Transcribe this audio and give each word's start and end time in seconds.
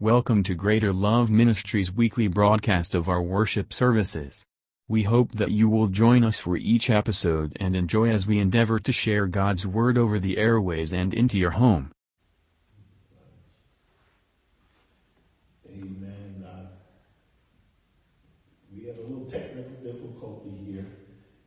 Welcome 0.00 0.42
to 0.42 0.56
Greater 0.56 0.92
Love 0.92 1.30
Ministries 1.30 1.92
weekly 1.92 2.26
broadcast 2.26 2.96
of 2.96 3.08
our 3.08 3.22
worship 3.22 3.72
services. 3.72 4.44
We 4.88 5.04
hope 5.04 5.30
that 5.36 5.52
you 5.52 5.68
will 5.68 5.86
join 5.86 6.24
us 6.24 6.36
for 6.36 6.56
each 6.56 6.90
episode 6.90 7.56
and 7.60 7.76
enjoy 7.76 8.10
as 8.10 8.26
we 8.26 8.40
endeavor 8.40 8.80
to 8.80 8.92
share 8.92 9.28
God's 9.28 9.68
Word 9.68 9.96
over 9.96 10.18
the 10.18 10.36
airways 10.36 10.92
and 10.92 11.14
into 11.14 11.38
your 11.38 11.52
home. 11.52 11.92
Amen. 15.70 16.44
Uh, 16.44 16.66
we 18.74 18.86
had 18.86 18.98
a 18.98 19.02
little 19.02 19.26
technical 19.26 19.76
difficulty 19.80 20.50
here. 20.50 20.86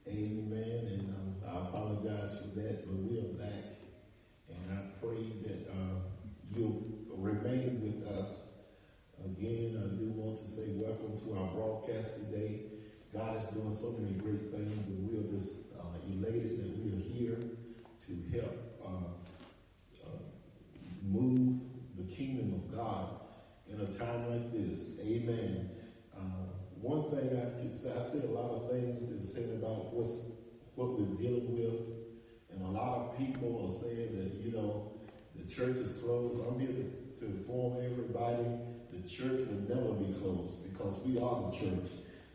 Amen. 0.08 0.88
And 0.88 1.10
um, 1.10 1.36
I 1.46 1.68
apologize 1.68 2.40
for 2.40 2.62
that, 2.62 2.88
but 2.88 2.96
we 2.96 3.20
are 3.20 3.34
back. 3.34 3.76
And 4.50 4.80
I 4.80 5.06
pray 5.06 5.34
that 5.48 5.70
uh, 5.70 6.00
you'll 6.56 6.82
remain 7.18 7.82
with 7.82 8.08
us. 8.18 8.44
Again, 9.26 9.76
I 9.84 10.00
do 10.00 10.12
want 10.16 10.38
to 10.40 10.48
say 10.48 10.70
welcome 10.76 11.20
to 11.20 11.38
our 11.38 11.48
broadcast 11.52 12.16
today. 12.16 12.62
God 13.14 13.38
is 13.38 13.44
doing 13.48 13.74
so 13.74 13.92
many 14.00 14.14
great 14.14 14.52
things, 14.52 14.88
and 14.88 15.10
we're 15.10 15.30
just 15.30 15.58
uh, 15.78 15.98
elated 16.08 16.60
that 16.60 16.78
we 16.78 16.94
are 16.94 17.04
here 17.14 17.40
to 18.06 18.38
help 18.38 18.56
uh, 18.86 20.06
uh, 20.06 20.10
move 21.04 21.60
the 21.98 22.04
kingdom 22.04 22.54
of 22.54 22.76
God 22.76 23.10
in 23.68 23.82
a 23.82 23.92
time 23.92 24.30
like 24.30 24.52
this. 24.54 25.00
Amen. 25.02 25.72
Uh, 26.16 26.22
one 26.80 27.10
thing 27.10 27.30
I 27.36 27.60
could 27.60 27.76
say, 27.76 27.92
I 27.92 28.04
said 28.04 28.24
a 28.26 28.32
lot 28.32 28.52
of 28.52 28.72
things 28.72 29.10
that 29.10 29.26
said 29.26 29.50
about 29.60 29.94
what's 29.94 30.22
what 30.78 30.94
we're 30.94 31.18
dealing 31.18 31.58
with, 31.58 31.82
and 32.54 32.62
a 32.62 32.70
lot 32.70 33.00
of 33.00 33.18
people 33.18 33.66
are 33.66 33.74
saying 33.74 34.16
that 34.16 34.46
you 34.46 34.56
know 34.56 34.92
the 35.36 35.44
church 35.52 35.76
is 35.78 35.98
closed. 36.04 36.40
I'm 36.48 36.60
here 36.60 36.70
to, 36.70 36.94
inform 37.20 37.78
everybody 37.84 38.46
the 38.94 39.10
church 39.10 39.48
will 39.48 39.76
never 39.76 39.92
be 39.94 40.14
closed 40.20 40.72
because 40.72 41.00
we 41.00 41.20
are 41.20 41.50
the 41.50 41.58
church. 41.58 41.90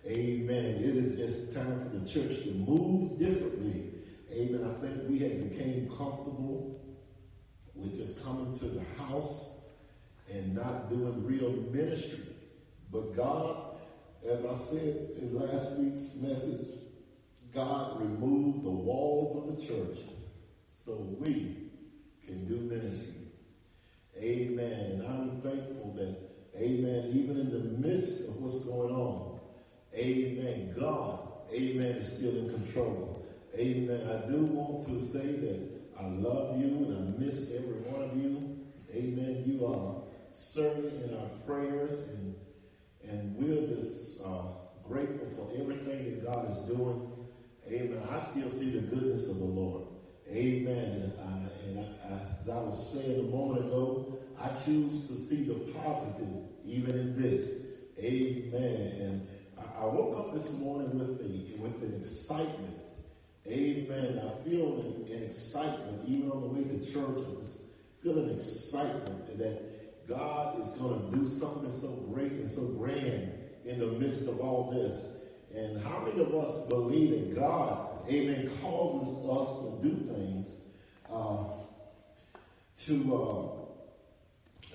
Amen. 0.05 0.75
It 0.75 0.97
is 0.97 1.17
just 1.17 1.55
time 1.55 1.89
for 1.89 1.97
the 1.97 2.06
church 2.06 2.42
to 2.42 2.50
move 2.50 3.17
differently. 3.17 3.92
Amen. 4.33 4.69
I 4.69 4.80
think 4.80 5.08
we 5.08 5.20
have 5.20 5.50
became 5.50 5.89
comfortable 5.89 6.80
with 7.77 7.97
just 7.97 8.24
coming 8.24 8.58
to 8.58 8.64
the 8.64 8.83
house 8.98 9.50
and 10.28 10.52
not 10.52 10.91
doing 10.91 11.24
real 11.24 11.52
ministry. 11.72 12.24
But 12.91 13.14
God, 13.14 13.77
as 14.28 14.45
I 14.45 14.55
said 14.55 15.11
in 15.17 15.39
last 15.39 15.78
week's 15.78 16.17
message, 16.17 16.81
God 17.55 18.00
removed 18.00 18.64
the 18.64 18.70
walls 18.70 19.36
of 19.36 19.56
the 19.56 19.67
church 19.67 19.98
so 20.72 20.97
we 21.20 21.70
can 22.25 22.47
do 22.47 22.56
ministry. 22.56 23.14
Amen. 24.17 24.72
And 24.72 25.06
I'm 25.06 25.41
thankful 25.41 25.95
that, 25.97 26.17
amen, 26.56 27.11
even 27.14 27.39
in 27.39 27.50
the 27.50 27.89
midst 27.89 28.28
of 28.28 28.36
what's 28.36 28.61
going 28.61 28.95
on, 28.95 29.41
amen, 29.95 30.75
God, 30.78 31.28
amen, 31.53 31.97
is 31.97 32.17
still 32.17 32.36
in 32.36 32.48
control. 32.48 33.27
Amen. 33.58 34.08
I 34.08 34.30
do 34.30 34.39
want 34.45 34.86
to 34.86 35.00
say 35.05 35.27
that 35.27 35.70
I 36.00 36.06
love 36.06 36.58
you 36.58 36.69
and 36.69 36.97
I 36.97 37.19
miss 37.25 37.53
every 37.55 37.80
one 37.91 38.03
of 38.03 38.17
you. 38.17 38.61
Amen. 38.95 39.45
You 39.47 39.67
are 39.67 40.03
certainly 40.33 41.05
in 41.05 41.14
our 41.17 41.28
prayers 41.47 41.92
and 42.08 42.34
and 43.08 43.36
we're 43.36 43.67
just 43.67 44.23
uh, 44.23 44.42
grateful 44.86 45.27
for 45.36 45.61
everything 45.61 46.05
that 46.11 46.25
God 46.25 46.50
is 46.50 46.56
doing. 46.58 47.11
Amen. 47.73 48.03
I 48.11 48.19
still 48.19 48.51
see 48.51 48.70
the 48.70 48.83
goodness 48.83 49.31
of 49.31 49.39
the 49.39 49.45
Lord. 49.45 49.84
Amen. 50.28 50.77
And, 50.77 51.12
uh, 51.19 51.48
and 51.65 51.79
I, 51.79 52.14
I, 52.14 52.41
as 52.41 52.48
I 52.48 52.56
was 52.56 52.92
saying 52.92 53.20
a 53.20 53.34
moment 53.34 53.64
ago, 53.64 54.19
I 54.39 54.48
choose 54.48 55.09
to 55.09 55.17
see 55.17 55.45
the 55.45 55.55
positive 55.73 56.29
even 56.67 56.98
in 56.98 57.20
this. 57.20 57.67
Amen. 57.98 58.92
And 59.01 59.29
I, 59.59 59.84
I 59.84 59.84
woke 59.87 60.19
up 60.19 60.34
this 60.34 60.61
morning 60.61 60.98
with 60.98 61.19
the 61.19 61.62
with 61.62 61.83
an 61.83 61.98
excitement. 62.03 62.79
Amen. 63.47 64.20
I 64.20 64.48
feel 64.48 64.80
an, 64.80 65.07
an 65.11 65.23
excitement 65.23 66.02
even 66.07 66.30
on 66.30 66.42
the 66.42 66.48
way 66.48 66.64
to 66.64 66.79
church. 66.85 67.25
I 67.27 67.39
was 67.39 67.63
feeling 68.02 68.36
excitement 68.36 69.39
that 69.39 70.07
God 70.07 70.61
is 70.61 70.70
going 70.73 71.11
to 71.11 71.17
do 71.17 71.27
something 71.27 71.73
so 71.73 71.89
great 72.13 72.33
and 72.33 72.51
so 72.51 72.67
grand 72.79 73.33
in 73.64 73.79
the 73.79 73.86
midst 73.86 74.29
of 74.29 74.41
all 74.41 74.70
this. 74.70 75.21
And 75.55 75.83
how 75.85 76.01
many 76.01 76.20
of 76.23 76.35
us 76.35 76.67
believe 76.67 77.11
that 77.11 77.40
God, 77.40 78.08
amen, 78.08 78.51
causes 78.63 79.29
us 79.29 79.58
to 79.61 79.89
do 79.89 79.95
things 80.14 80.61
uh, 81.11 81.45
to 82.85 83.64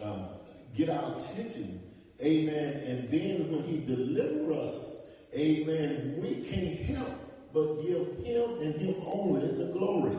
uh, 0.02 0.04
uh, 0.04 0.28
get 0.76 0.90
our 0.90 1.18
attention, 1.18 1.82
amen, 2.22 2.74
and 2.86 3.10
then 3.10 3.52
when 3.52 3.64
he 3.64 3.84
delivers 3.86 4.58
us, 4.58 5.08
amen, 5.36 6.16
we 6.22 6.36
can't 6.46 6.80
help 6.82 7.28
but 7.54 7.82
give 7.82 8.26
him 8.26 8.62
and 8.62 8.76
him 8.76 8.96
only 9.08 9.48
the 9.48 9.72
glory. 9.72 10.18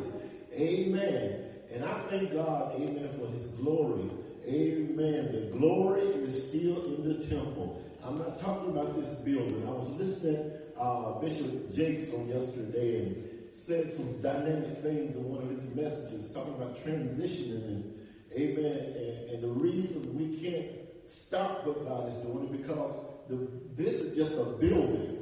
Amen. 0.52 1.44
And 1.72 1.84
I 1.84 2.00
thank 2.08 2.32
God, 2.32 2.74
amen, 2.74 3.08
for 3.18 3.28
his 3.28 3.46
glory. 3.46 4.10
Amen. 4.46 5.30
The 5.32 5.56
glory 5.56 6.02
is 6.02 6.48
still 6.48 6.82
in 6.94 7.06
the 7.06 7.26
temple. 7.26 7.82
I'm 8.04 8.18
not 8.18 8.38
talking 8.38 8.70
about 8.70 8.96
this 8.96 9.20
building. 9.20 9.66
I 9.66 9.70
was 9.70 9.90
listening 9.96 10.52
uh, 10.78 11.18
Bishop 11.20 11.74
Jakes 11.74 12.14
on 12.14 12.28
yesterday 12.28 13.02
and 13.02 13.24
said 13.52 13.88
some 13.88 14.20
dynamic 14.22 14.78
things 14.78 15.16
in 15.16 15.24
one 15.24 15.42
of 15.42 15.50
his 15.50 15.74
messages 15.74 16.32
talking 16.32 16.54
about 16.54 16.76
transitioning 16.84 17.64
and 17.66 18.06
amen. 18.36 18.94
And, 18.96 19.30
and 19.30 19.42
the 19.42 19.48
reason 19.48 20.16
we 20.16 20.36
can't 20.36 20.66
stop 21.06 21.66
what 21.66 21.86
God 21.86 22.08
is 22.08 22.14
doing 22.16 22.48
is 22.48 22.60
because 22.60 23.06
the, 23.28 23.48
this 23.76 23.94
is 24.00 24.16
just 24.16 24.38
a 24.38 24.44
building. 24.58 25.16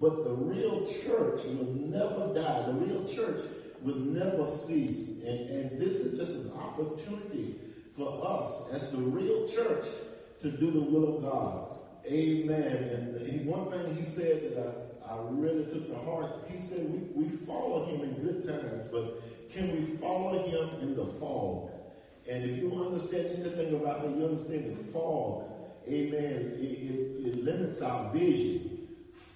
But 0.00 0.24
the 0.24 0.34
real 0.34 0.86
church 1.04 1.42
will 1.44 1.72
never 1.72 2.34
die. 2.34 2.66
The 2.66 2.72
real 2.72 3.08
church 3.08 3.40
will 3.80 3.96
never 3.96 4.44
cease. 4.44 5.08
And, 5.24 5.48
and 5.48 5.80
this 5.80 6.00
is 6.00 6.18
just 6.18 6.44
an 6.44 6.52
opportunity 6.58 7.54
for 7.96 8.20
us 8.22 8.68
as 8.72 8.90
the 8.90 8.98
real 8.98 9.48
church 9.48 9.86
to 10.40 10.50
do 10.50 10.70
the 10.70 10.80
will 10.80 11.16
of 11.16 11.22
God. 11.22 11.85
Amen. 12.08 12.76
And 12.92 13.26
he, 13.26 13.38
one 13.48 13.70
thing 13.70 13.96
he 13.96 14.02
said 14.02 14.42
that 14.42 14.98
I, 15.08 15.14
I 15.14 15.18
really 15.30 15.64
took 15.66 15.88
to 15.88 15.98
heart, 15.98 16.44
he 16.48 16.58
said 16.58 16.88
we, 16.88 17.24
we 17.24 17.28
follow 17.28 17.86
him 17.86 18.02
in 18.02 18.14
good 18.14 18.46
times, 18.46 18.86
but 18.88 19.22
can 19.50 19.72
we 19.72 19.96
follow 19.96 20.46
him 20.46 20.80
in 20.80 20.96
the 20.96 21.06
fog? 21.06 21.70
And 22.28 22.44
if 22.44 22.58
you 22.58 22.72
understand 22.84 23.26
anything 23.38 23.74
about 23.74 24.02
that, 24.02 24.16
you 24.16 24.24
understand 24.24 24.76
the 24.76 24.92
fog. 24.92 25.44
Amen. 25.88 26.54
It, 26.58 26.62
it, 26.62 27.26
it 27.26 27.44
limits 27.44 27.82
our 27.82 28.12
vision 28.12 28.76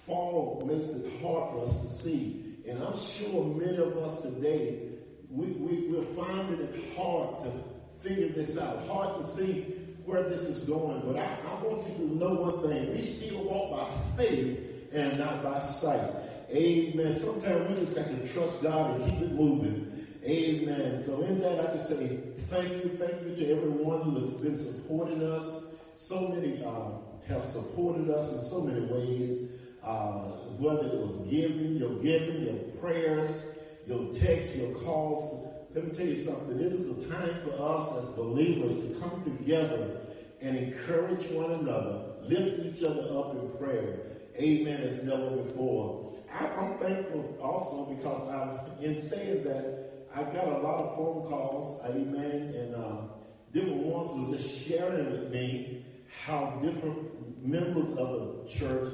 fog 0.05 0.65
makes 0.65 0.89
it 0.95 1.21
hard 1.21 1.49
for 1.49 1.65
us 1.65 1.79
to 1.81 1.87
see. 1.87 2.55
And 2.67 2.81
I'm 2.83 2.97
sure 2.97 3.43
many 3.43 3.77
of 3.77 3.97
us 3.97 4.21
today, 4.21 4.89
we, 5.29 5.47
we, 5.47 5.87
we're 5.87 6.01
finding 6.01 6.59
it 6.59 6.95
hard 6.95 7.39
to 7.41 7.51
figure 7.99 8.29
this 8.29 8.59
out, 8.59 8.85
hard 8.87 9.21
to 9.21 9.25
see 9.25 9.65
where 10.05 10.23
this 10.23 10.43
is 10.43 10.67
going. 10.67 11.01
But 11.05 11.19
I, 11.19 11.37
I 11.47 11.63
want 11.63 11.87
you 11.87 11.95
to 11.95 12.15
know 12.15 12.33
one 12.33 12.69
thing. 12.69 12.91
We 12.91 13.01
still 13.01 13.43
walk 13.43 13.71
by 13.71 14.23
faith 14.23 14.89
and 14.93 15.19
not 15.19 15.43
by 15.43 15.59
sight. 15.59 16.13
Amen. 16.51 17.11
Sometimes 17.13 17.69
we 17.69 17.75
just 17.75 17.95
got 17.95 18.07
to 18.07 18.27
trust 18.33 18.63
God 18.63 18.99
and 18.99 19.09
keep 19.09 19.21
it 19.21 19.31
moving. 19.31 20.07
Amen. 20.23 20.99
So 20.99 21.21
in 21.23 21.39
that, 21.41 21.59
I 21.59 21.73
just 21.73 21.89
say 21.89 22.17
thank 22.49 22.69
you, 22.83 22.89
thank 22.97 23.21
you 23.23 23.35
to 23.35 23.51
everyone 23.51 24.01
who 24.01 24.15
has 24.15 24.33
been 24.35 24.57
supporting 24.57 25.23
us. 25.23 25.65
So 25.95 26.29
many 26.29 26.63
uh, 26.63 26.91
have 27.27 27.45
supported 27.45 28.09
us 28.09 28.33
in 28.33 28.41
so 28.41 28.61
many 28.61 28.81
ways 28.81 29.49
uh, 29.83 30.19
whether 30.59 30.87
it 30.87 31.01
was 31.01 31.17
giving, 31.27 31.77
your 31.77 31.95
giving, 31.99 32.43
your 32.43 32.57
prayers, 32.79 33.45
your 33.87 34.13
texts, 34.13 34.57
your 34.57 34.73
calls. 34.75 35.47
Let 35.73 35.85
me 35.85 35.91
tell 35.91 36.05
you 36.05 36.17
something. 36.17 36.59
It 36.59 36.73
is 36.73 37.05
a 37.05 37.09
time 37.09 37.33
for 37.35 37.53
us 37.57 37.97
as 37.97 38.09
believers 38.09 38.73
to 38.73 38.99
come 38.99 39.23
together 39.23 40.01
and 40.41 40.57
encourage 40.57 41.27
one 41.31 41.51
another, 41.51 42.15
lift 42.23 42.65
each 42.65 42.83
other 42.83 43.03
up 43.17 43.35
in 43.35 43.57
prayer. 43.57 43.99
Amen 44.37 44.81
as 44.81 45.01
never 45.03 45.29
before. 45.29 46.11
I, 46.29 46.45
am 46.45 46.77
thankful 46.77 47.37
also 47.41 47.93
because 47.93 48.27
I've, 48.29 48.83
in 48.83 48.97
saying 48.97 49.43
that, 49.45 50.07
I 50.13 50.23
got 50.23 50.47
a 50.49 50.57
lot 50.57 50.83
of 50.83 50.95
phone 50.97 51.29
calls, 51.29 51.81
amen, 51.85 52.53
and 52.53 52.75
um, 52.75 53.09
different 53.53 53.77
ones 53.77 54.09
was 54.11 54.41
just 54.41 54.67
sharing 54.67 55.09
with 55.09 55.31
me 55.31 55.85
how 56.25 56.59
different 56.61 57.45
members 57.45 57.91
of 57.95 58.43
the 58.43 58.49
church 58.49 58.93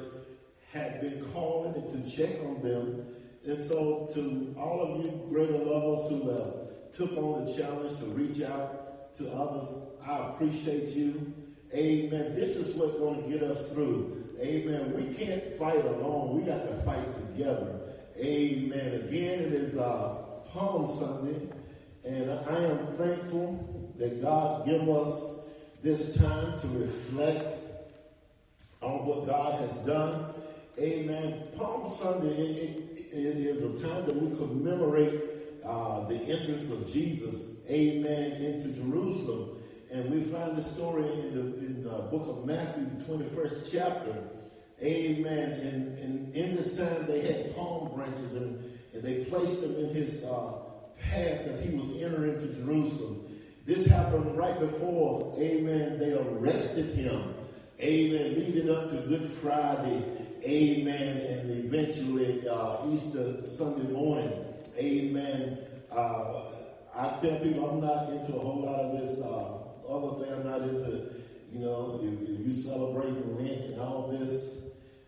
had 0.70 1.00
been 1.00 1.24
calling 1.32 1.74
and 1.74 1.90
to 1.90 2.16
check 2.16 2.38
on 2.44 2.62
them. 2.62 3.04
And 3.44 3.58
so 3.58 4.08
to 4.14 4.54
all 4.56 4.80
of 4.80 5.04
you 5.04 5.26
greater 5.28 5.58
lovers 5.58 6.08
who 6.10 6.30
have 6.30 6.67
took 6.94 7.16
on 7.16 7.44
the 7.44 7.54
challenge 7.54 7.98
to 7.98 8.04
reach 8.06 8.42
out 8.42 9.14
to 9.16 9.30
others, 9.32 9.82
I 10.06 10.18
appreciate 10.28 10.88
you. 10.90 11.34
Amen. 11.74 12.34
This 12.34 12.56
is 12.56 12.76
what's 12.76 12.94
going 12.94 13.22
to 13.22 13.28
get 13.28 13.42
us 13.42 13.70
through. 13.72 14.24
Amen. 14.40 14.94
We 14.94 15.14
can't 15.14 15.42
fight 15.54 15.84
alone. 15.84 16.38
We 16.38 16.42
got 16.42 16.66
to 16.66 16.74
fight 16.82 17.12
together. 17.12 17.80
Amen. 18.16 18.94
Again, 18.94 19.40
it 19.40 19.52
is 19.52 19.76
uh, 19.76 20.14
Palm 20.52 20.86
Sunday, 20.86 21.48
and 22.04 22.30
I 22.30 22.64
am 22.64 22.86
thankful 22.96 23.92
that 23.98 24.22
God 24.22 24.64
give 24.66 24.88
us 24.88 25.40
this 25.82 26.16
time 26.16 26.58
to 26.60 26.68
reflect 26.68 27.54
on 28.80 29.04
what 29.04 29.26
God 29.26 29.60
has 29.60 29.74
done. 29.78 30.34
Amen. 30.78 31.42
Palm 31.56 31.90
Sunday 31.90 32.28
it, 32.28 32.98
it, 33.12 33.18
it 33.18 33.36
is 33.36 33.62
a 33.62 33.86
time 33.86 34.06
that 34.06 34.14
we 34.14 34.36
commemorate 34.36 35.37
uh, 35.68 36.04
the 36.08 36.16
entrance 36.16 36.70
of 36.70 36.90
Jesus, 36.90 37.56
amen, 37.68 38.32
into 38.42 38.68
Jerusalem. 38.68 39.62
And 39.92 40.10
we 40.10 40.22
find 40.22 40.56
the 40.56 40.62
story 40.62 41.04
in 41.04 41.34
the, 41.34 41.66
in 41.66 41.82
the 41.82 41.98
book 42.10 42.26
of 42.26 42.46
Matthew, 42.46 42.86
the 42.86 43.04
21st 43.04 43.68
chapter. 43.70 44.16
Amen. 44.82 45.52
And, 45.52 45.98
and 45.98 46.34
in 46.34 46.56
this 46.56 46.76
time, 46.76 47.06
they 47.06 47.20
had 47.20 47.54
palm 47.54 47.94
branches 47.94 48.34
and, 48.34 48.62
and 48.94 49.02
they 49.02 49.24
placed 49.24 49.60
them 49.60 49.76
in 49.76 49.94
his 49.94 50.24
uh, 50.24 50.52
path 51.00 51.46
as 51.46 51.62
he 51.62 51.76
was 51.76 52.02
entering 52.02 52.34
into 52.34 52.46
Jerusalem. 52.54 53.24
This 53.66 53.86
happened 53.86 54.36
right 54.36 54.58
before, 54.58 55.34
amen, 55.38 55.98
they 55.98 56.14
arrested 56.14 56.94
him. 56.94 57.34
Amen. 57.80 58.34
Leading 58.34 58.70
up 58.70 58.90
to 58.90 58.96
Good 59.02 59.28
Friday. 59.28 60.02
Amen. 60.42 61.16
And 61.18 61.64
eventually 61.66 62.48
uh, 62.48 62.90
Easter 62.90 63.42
Sunday 63.42 63.92
morning. 63.92 64.47
Amen. 64.78 65.58
Uh, 65.90 66.42
I 66.94 67.18
tell 67.20 67.38
people 67.40 67.68
I'm 67.68 67.80
not 67.80 68.10
into 68.10 68.36
a 68.36 68.40
whole 68.40 68.62
lot 68.64 68.80
of 68.80 69.00
this 69.00 69.24
uh, 69.24 69.58
other 69.88 70.24
thing. 70.24 70.34
I'm 70.34 70.44
not 70.44 70.60
into, 70.62 71.10
you 71.52 71.60
know, 71.60 71.98
if, 72.02 72.28
if 72.28 72.46
you 72.46 72.52
celebrating 72.52 73.36
Lent 73.36 73.66
and 73.66 73.80
all 73.80 74.08
this. 74.08 74.62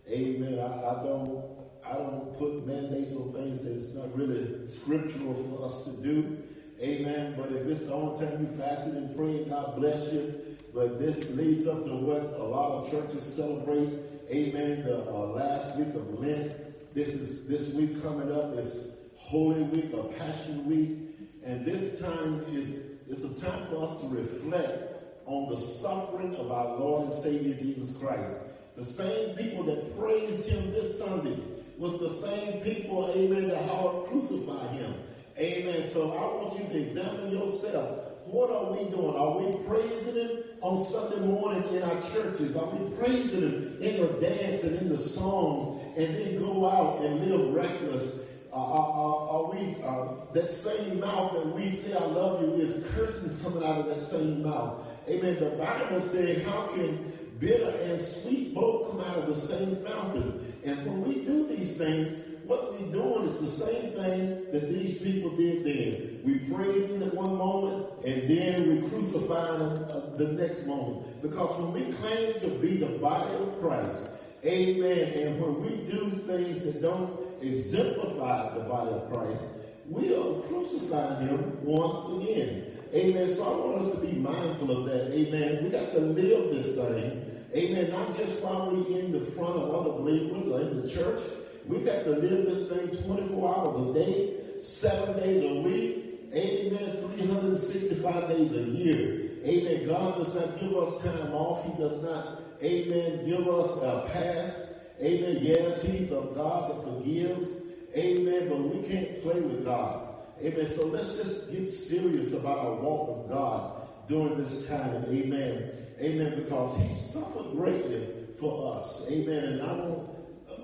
Amen. 0.08 0.58
I, 0.58 0.64
I 0.64 1.04
don't 1.04 1.44
I 1.86 1.94
don't 1.94 2.36
put 2.38 2.66
mandates 2.66 3.16
on 3.16 3.32
things 3.32 3.64
that 3.64 3.72
it's 3.72 3.94
not 3.94 4.14
really 4.16 4.66
scriptural 4.66 5.34
for 5.34 5.64
us 5.64 5.84
to 5.84 5.90
do. 6.02 6.42
Amen. 6.80 7.34
But 7.36 7.52
if 7.52 7.66
it's 7.66 7.86
the 7.86 7.92
only 7.92 8.24
time 8.24 8.40
you 8.40 8.56
fasted 8.56 8.94
and 8.94 9.16
praying, 9.16 9.48
God 9.48 9.76
bless 9.76 10.12
you. 10.12 10.34
But 10.74 10.98
this 10.98 11.30
leads 11.30 11.66
up 11.66 11.84
to 11.84 11.96
what 11.96 12.22
a 12.40 12.42
lot 12.42 12.72
of 12.72 12.90
churches 12.90 13.24
celebrate. 13.24 13.90
Amen. 14.30 14.84
The 14.84 15.04
uh, 15.08 15.26
last 15.26 15.78
week 15.78 15.88
of 15.88 16.18
Lent. 16.18 16.52
This 16.94 17.14
is 17.14 17.46
this 17.46 17.72
week 17.74 18.02
coming 18.02 18.32
up 18.32 18.56
is 18.56 18.92
Holy 19.30 19.62
Week 19.62 19.94
or 19.94 20.12
Passion 20.14 20.66
Week. 20.66 20.98
And 21.44 21.64
this 21.64 22.00
time 22.00 22.40
is 22.50 22.86
it's 23.08 23.22
a 23.22 23.40
time 23.40 23.64
for 23.68 23.84
us 23.84 24.00
to 24.00 24.08
reflect 24.08 24.92
on 25.24 25.48
the 25.48 25.56
suffering 25.56 26.34
of 26.34 26.50
our 26.50 26.76
Lord 26.76 27.04
and 27.04 27.14
Savior 27.14 27.54
Jesus 27.54 27.96
Christ. 27.96 28.42
The 28.76 28.84
same 28.84 29.36
people 29.36 29.62
that 29.64 29.96
praised 29.96 30.48
him 30.48 30.72
this 30.72 30.98
Sunday 30.98 31.38
was 31.78 32.00
the 32.00 32.08
same 32.08 32.60
people, 32.62 33.08
amen, 33.14 33.48
that 33.50 33.62
how 33.68 34.04
crucify 34.08 34.66
him. 34.72 34.94
Amen. 35.38 35.84
So 35.84 36.10
I 36.10 36.42
want 36.42 36.58
you 36.58 36.64
to 36.64 36.80
examine 36.80 37.30
yourself. 37.30 38.00
What 38.26 38.50
are 38.50 38.72
we 38.72 38.90
doing? 38.90 39.14
Are 39.14 39.38
we 39.38 39.64
praising 39.64 40.14
him 40.14 40.42
on 40.60 40.76
Sunday 40.76 41.24
morning 41.24 41.62
in 41.72 41.84
our 41.84 42.00
churches? 42.12 42.56
Are 42.56 42.68
we 42.70 42.96
praising 42.96 43.42
him 43.42 43.78
in 43.80 44.00
the 44.00 44.20
dance 44.20 44.64
and 44.64 44.76
in 44.80 44.88
the 44.88 44.98
songs 44.98 45.80
and 45.96 46.16
then 46.16 46.40
go 46.40 46.68
out 46.68 47.00
and 47.02 47.24
live 47.24 47.54
reckless? 47.54 48.26
Uh, 48.52 48.56
are, 48.56 49.28
are, 49.28 49.50
we 49.52 49.76
uh, 49.84 50.32
that 50.32 50.50
same 50.50 50.98
mouth 50.98 51.32
that 51.32 51.46
we 51.54 51.70
say 51.70 51.94
I 51.94 52.04
love 52.04 52.42
you 52.42 52.54
is 52.54 52.84
cursings 52.94 53.40
coming 53.42 53.62
out 53.64 53.78
of 53.78 53.86
that 53.86 54.00
same 54.00 54.42
mouth? 54.42 54.88
Amen. 55.08 55.38
The 55.38 55.50
Bible 55.50 56.00
said, 56.00 56.42
"How 56.42 56.66
can 56.68 57.12
bitter 57.40 57.70
and 57.84 58.00
sweet 58.00 58.54
both 58.54 58.90
come 58.90 59.00
out 59.00 59.16
of 59.16 59.26
the 59.26 59.34
same 59.34 59.74
fountain. 59.76 60.54
And 60.64 60.86
when 60.86 61.02
we 61.04 61.24
do 61.24 61.46
these 61.48 61.76
things, 61.76 62.22
what 62.44 62.72
we're 62.72 62.92
doing 62.92 63.24
is 63.24 63.40
the 63.40 63.48
same 63.48 63.92
thing 63.92 64.52
that 64.52 64.68
these 64.68 65.00
people 65.00 65.30
did 65.36 65.64
then. 65.64 66.20
We 66.22 66.40
praise 66.54 66.90
him 66.90 67.02
at 67.02 67.14
one 67.14 67.36
moment, 67.36 68.04
and 68.04 68.28
then 68.28 68.68
we 68.68 68.88
crucify 68.88 69.56
him 69.56 69.84
uh, 69.88 70.16
the 70.16 70.32
next 70.32 70.66
moment. 70.66 71.22
Because 71.22 71.58
when 71.58 71.72
we 71.72 71.92
claim 71.92 72.34
to 72.40 72.48
be 72.58 72.76
the 72.76 72.98
body 72.98 73.34
of 73.36 73.60
Christ, 73.60 74.10
amen, 74.44 75.12
and 75.18 75.40
when 75.40 75.62
we 75.62 75.90
do 75.90 76.10
things 76.10 76.64
that 76.64 76.82
don't 76.82 77.29
exemplify 77.42 78.54
the 78.54 78.60
body 78.64 78.90
of 78.90 79.12
Christ, 79.12 79.44
we 79.88 80.14
are 80.14 80.40
crucifying 80.42 81.26
him 81.26 81.64
once 81.64 82.22
again. 82.22 82.66
Amen. 82.94 83.28
So 83.28 83.44
I 83.44 83.66
want 83.66 83.82
us 83.82 83.92
to 83.92 84.06
be 84.06 84.12
mindful 84.12 84.70
of 84.70 84.84
that. 84.86 85.12
Amen. 85.14 85.64
We 85.64 85.70
got 85.70 85.92
to 85.92 86.00
live 86.00 86.50
this 86.54 86.74
thing. 86.74 87.44
Amen. 87.54 87.90
Not 87.90 88.16
just 88.16 88.42
while 88.42 88.70
we 88.70 88.98
in 88.98 89.12
the 89.12 89.20
front 89.20 89.56
of 89.56 89.74
other 89.74 89.90
believers 89.90 90.48
or 90.48 90.60
in 90.60 90.82
the 90.82 90.88
church. 90.88 91.20
We 91.66 91.78
got 91.80 92.04
to 92.04 92.10
live 92.10 92.46
this 92.46 92.68
thing 92.68 93.04
24 93.04 93.56
hours 93.56 93.90
a 93.90 93.94
day, 93.94 94.60
seven 94.60 95.16
days 95.18 95.44
a 95.44 95.60
week. 95.60 96.06
Amen. 96.34 96.96
365 97.16 98.28
days 98.28 98.52
a 98.52 98.62
year. 98.62 99.30
Amen. 99.44 99.86
God 99.86 100.18
does 100.18 100.34
not 100.34 100.60
give 100.60 100.76
us 100.76 101.02
time 101.02 101.32
off. 101.32 101.64
He 101.64 101.82
does 101.82 102.02
not, 102.02 102.40
amen, 102.62 103.24
give 103.26 103.48
us 103.48 103.82
a 103.82 104.08
pass. 104.12 104.69
Amen. 105.02 105.38
Yes, 105.40 105.82
He's 105.82 106.12
a 106.12 106.20
God 106.34 106.70
that 106.70 106.84
forgives. 106.84 107.56
Amen. 107.96 108.48
But 108.48 108.58
we 108.58 108.86
can't 108.86 109.22
play 109.22 109.40
with 109.40 109.64
God. 109.64 110.08
Amen. 110.42 110.66
So 110.66 110.86
let's 110.86 111.16
just 111.16 111.50
get 111.50 111.70
serious 111.70 112.32
about 112.34 112.58
our 112.58 112.74
walk 112.74 113.08
of 113.24 113.30
God 113.30 113.88
during 114.08 114.36
this 114.36 114.66
time. 114.68 115.04
Amen. 115.08 115.70
Amen. 116.00 116.34
Because 116.36 116.76
he 116.78 116.88
suffered 116.88 117.52
greatly 117.52 118.08
for 118.38 118.74
us. 118.76 119.10
Amen. 119.10 119.44
And 119.44 119.62
I 119.62 119.72
want 119.72 120.08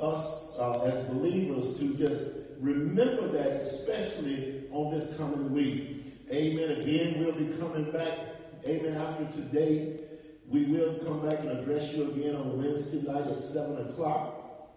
us 0.01 0.57
uh, 0.59 0.81
as 0.83 1.07
believers 1.09 1.79
to 1.79 1.95
just 1.95 2.39
remember 2.61 3.29
that, 3.29 3.53
especially 3.53 4.65
on 4.71 4.93
this 4.93 5.17
coming 5.17 5.53
week. 5.53 5.97
Amen. 6.33 6.81
Again, 6.81 7.19
we'll 7.19 7.33
be 7.33 7.57
coming 7.59 7.91
back. 7.91 8.19
Amen. 8.67 8.97
After 8.97 9.27
today, 9.33 10.01
we 10.49 10.65
will 10.65 10.95
come 11.05 11.29
back 11.29 11.41
and 11.41 11.59
address 11.59 11.93
you 11.93 12.11
again 12.11 12.37
on 12.37 12.59
Wednesday 12.59 13.03
night 13.03 13.27
at 13.27 13.39
7 13.39 13.89
o'clock. 13.89 14.71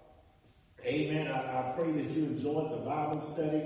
Amen. 0.84 1.28
I, 1.28 1.38
I 1.38 1.74
pray 1.78 1.92
that 1.92 2.10
you 2.12 2.24
enjoyed 2.26 2.72
the 2.72 2.78
Bible 2.78 3.20
study 3.22 3.64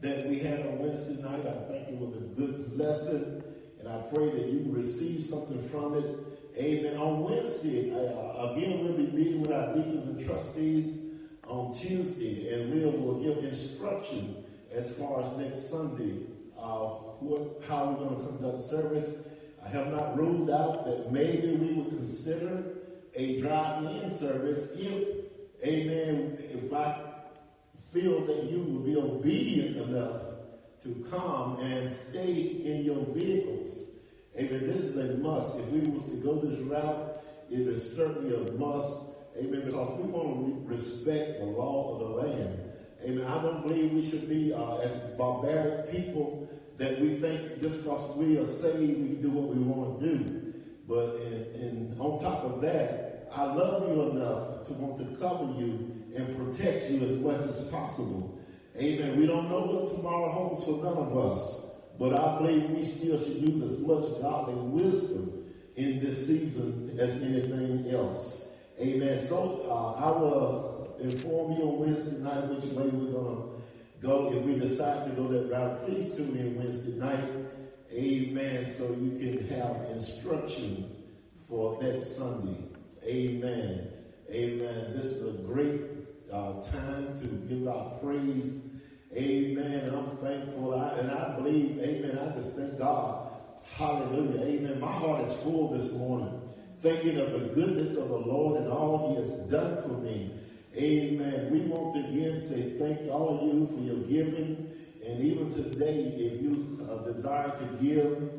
that 0.00 0.26
we 0.26 0.38
had 0.38 0.60
on 0.60 0.78
Wednesday 0.78 1.20
night. 1.22 1.46
I 1.46 1.68
think 1.68 1.88
it 1.88 1.98
was 1.98 2.14
a 2.14 2.20
good 2.20 2.76
lesson, 2.78 3.42
and 3.78 3.88
I 3.88 4.02
pray 4.14 4.30
that 4.30 4.46
you 4.48 4.64
received 4.68 5.26
something 5.26 5.60
from 5.60 5.94
it. 5.94 6.16
Amen. 6.56 6.96
On 6.96 7.24
Wednesday, 7.24 7.92
uh, 7.92 8.52
again, 8.52 8.80
we'll 8.80 8.96
be 8.96 9.08
meeting 9.08 9.42
with 9.42 9.52
our 9.52 9.74
deacons 9.74 10.06
and 10.06 10.24
trustees 10.24 10.98
on 11.46 11.74
Tuesday, 11.74 12.54
and 12.54 12.72
we 12.72 12.84
will 12.84 13.20
give 13.22 13.44
instruction 13.44 14.44
as 14.72 14.96
far 14.96 15.22
as 15.22 15.36
next 15.36 15.70
Sunday, 15.70 16.26
uh, 16.58 16.88
what, 17.20 17.62
how 17.68 17.90
we're 17.90 18.08
going 18.08 18.16
to 18.16 18.26
conduct 18.26 18.60
service. 18.62 19.10
I 19.64 19.68
have 19.70 19.90
not 19.90 20.16
ruled 20.16 20.50
out 20.50 20.84
that 20.86 21.10
maybe 21.10 21.56
we 21.56 21.72
would 21.74 21.88
consider 21.88 22.64
a 23.14 23.40
drive-in 23.40 24.10
service 24.10 24.70
if, 24.76 25.26
amen, 25.64 26.38
if 26.38 26.72
I 26.72 26.96
feel 27.92 28.26
that 28.26 28.44
you 28.44 28.58
will 28.58 28.80
be 28.80 28.96
obedient 28.96 29.88
enough 29.88 30.22
to 30.82 31.06
come 31.10 31.58
and 31.60 31.90
stay 31.90 32.32
in 32.32 32.84
your 32.84 33.04
vehicles. 33.14 33.92
Amen. 34.36 34.66
This 34.66 34.82
is 34.82 34.96
a 34.96 35.16
must. 35.18 35.56
If 35.58 35.66
we 35.68 35.80
was 35.90 36.10
to 36.10 36.16
go 36.16 36.40
this 36.40 36.58
route, 36.60 37.22
it 37.50 37.60
is 37.60 37.96
certainly 37.96 38.34
a 38.34 38.52
must. 38.52 39.06
Amen. 39.38 39.62
Because 39.64 39.98
we 39.98 40.08
want 40.08 40.66
to 40.66 40.72
respect 40.72 41.38
the 41.38 41.46
law 41.46 41.94
of 41.94 42.00
the 42.00 42.28
land. 42.28 42.60
Amen. 43.04 43.24
I 43.26 43.42
don't 43.42 43.62
believe 43.62 43.92
we 43.92 44.04
should 44.04 44.28
be 44.28 44.52
uh, 44.52 44.78
as 44.78 44.96
barbaric 45.16 45.90
people 45.90 46.43
that 46.78 47.00
we 47.00 47.16
think 47.16 47.60
just 47.60 47.84
because 47.84 48.16
we 48.16 48.38
are 48.38 48.44
saved, 48.44 48.78
we 48.78 49.08
can 49.08 49.22
do 49.22 49.30
what 49.30 49.54
we 49.54 49.62
want 49.62 50.00
to 50.00 50.06
do. 50.06 50.54
But 50.88 51.16
in, 51.54 51.96
on 51.98 52.20
top 52.20 52.44
of 52.44 52.60
that, 52.62 53.28
I 53.34 53.44
love 53.44 53.88
you 53.88 54.10
enough 54.10 54.66
to 54.66 54.72
want 54.74 54.98
to 54.98 55.16
cover 55.20 55.44
you 55.58 56.04
and 56.16 56.36
protect 56.36 56.90
you 56.90 57.00
as 57.02 57.12
much 57.18 57.40
as 57.40 57.64
possible. 57.66 58.38
Amen. 58.76 59.18
We 59.18 59.26
don't 59.26 59.48
know 59.48 59.60
what 59.60 59.94
tomorrow 59.94 60.30
holds 60.30 60.64
for 60.64 60.82
none 60.82 60.96
of 60.96 61.16
us, 61.16 61.66
but 61.98 62.18
I 62.18 62.38
believe 62.38 62.70
we 62.70 62.84
still 62.84 63.18
should 63.18 63.36
use 63.36 63.62
as 63.62 63.80
much 63.80 64.20
godly 64.20 64.54
wisdom 64.54 65.44
in 65.76 66.00
this 66.00 66.26
season 66.26 66.96
as 66.98 67.22
anything 67.22 67.90
else. 67.94 68.48
Amen. 68.80 69.16
So 69.18 69.66
uh, 69.68 70.04
I 70.04 70.10
will 70.10 70.96
inform 71.00 71.52
you 71.52 71.62
on 71.64 71.78
Wednesday 71.80 72.22
night 72.22 72.48
which 72.48 72.64
way 72.72 72.88
we're 72.88 73.12
going 73.12 73.36
to 73.36 73.53
go. 74.04 74.32
If 74.32 74.42
we 74.42 74.58
decide 74.58 75.08
to 75.08 75.12
go 75.16 75.28
that 75.28 75.50
route, 75.50 75.86
please 75.86 76.14
tune 76.14 76.36
in 76.36 76.56
Wednesday 76.58 76.92
night. 76.92 77.24
Amen. 77.90 78.66
So 78.66 78.90
you 78.90 79.18
can 79.18 79.48
have 79.48 79.76
instruction 79.90 80.94
for 81.48 81.82
next 81.82 82.16
Sunday. 82.16 82.68
Amen. 83.04 83.88
Amen. 84.30 84.92
This 84.94 85.06
is 85.06 85.40
a 85.40 85.42
great 85.44 85.80
uh, 86.32 86.60
time 86.70 87.18
to 87.20 87.26
give 87.48 87.64
God 87.64 88.00
praise. 88.02 88.66
Amen. 89.14 89.72
And 89.72 89.96
I'm 89.96 90.16
thankful. 90.18 90.74
I, 90.78 90.98
and 90.98 91.10
I 91.10 91.36
believe, 91.36 91.78
amen. 91.78 92.18
I 92.18 92.34
just 92.34 92.56
thank 92.56 92.78
God. 92.78 93.30
Hallelujah. 93.76 94.42
Amen. 94.42 94.80
My 94.80 94.92
heart 94.92 95.22
is 95.22 95.32
full 95.40 95.72
this 95.72 95.92
morning, 95.92 96.40
thinking 96.80 97.18
of 97.18 97.32
the 97.32 97.54
goodness 97.54 97.96
of 97.96 98.08
the 98.08 98.18
Lord 98.18 98.60
and 98.60 98.70
all 98.70 99.10
he 99.10 99.16
has 99.16 99.30
done 99.50 99.80
for 99.82 99.94
me. 100.00 100.32
Amen. 100.76 101.50
We 101.50 101.60
want 101.60 101.94
to 101.94 102.00
again 102.00 102.38
say 102.38 102.70
thank 102.78 103.08
all 103.10 103.38
of 103.38 103.42
you 103.54 103.66
for 103.66 103.80
your 103.80 103.96
giving. 104.08 104.70
And 105.04 105.20
even 105.22 105.52
today, 105.52 106.00
if 106.16 106.42
you 106.42 106.86
uh, 106.90 107.04
desire 107.04 107.50
to 107.50 107.64
give 107.80 108.30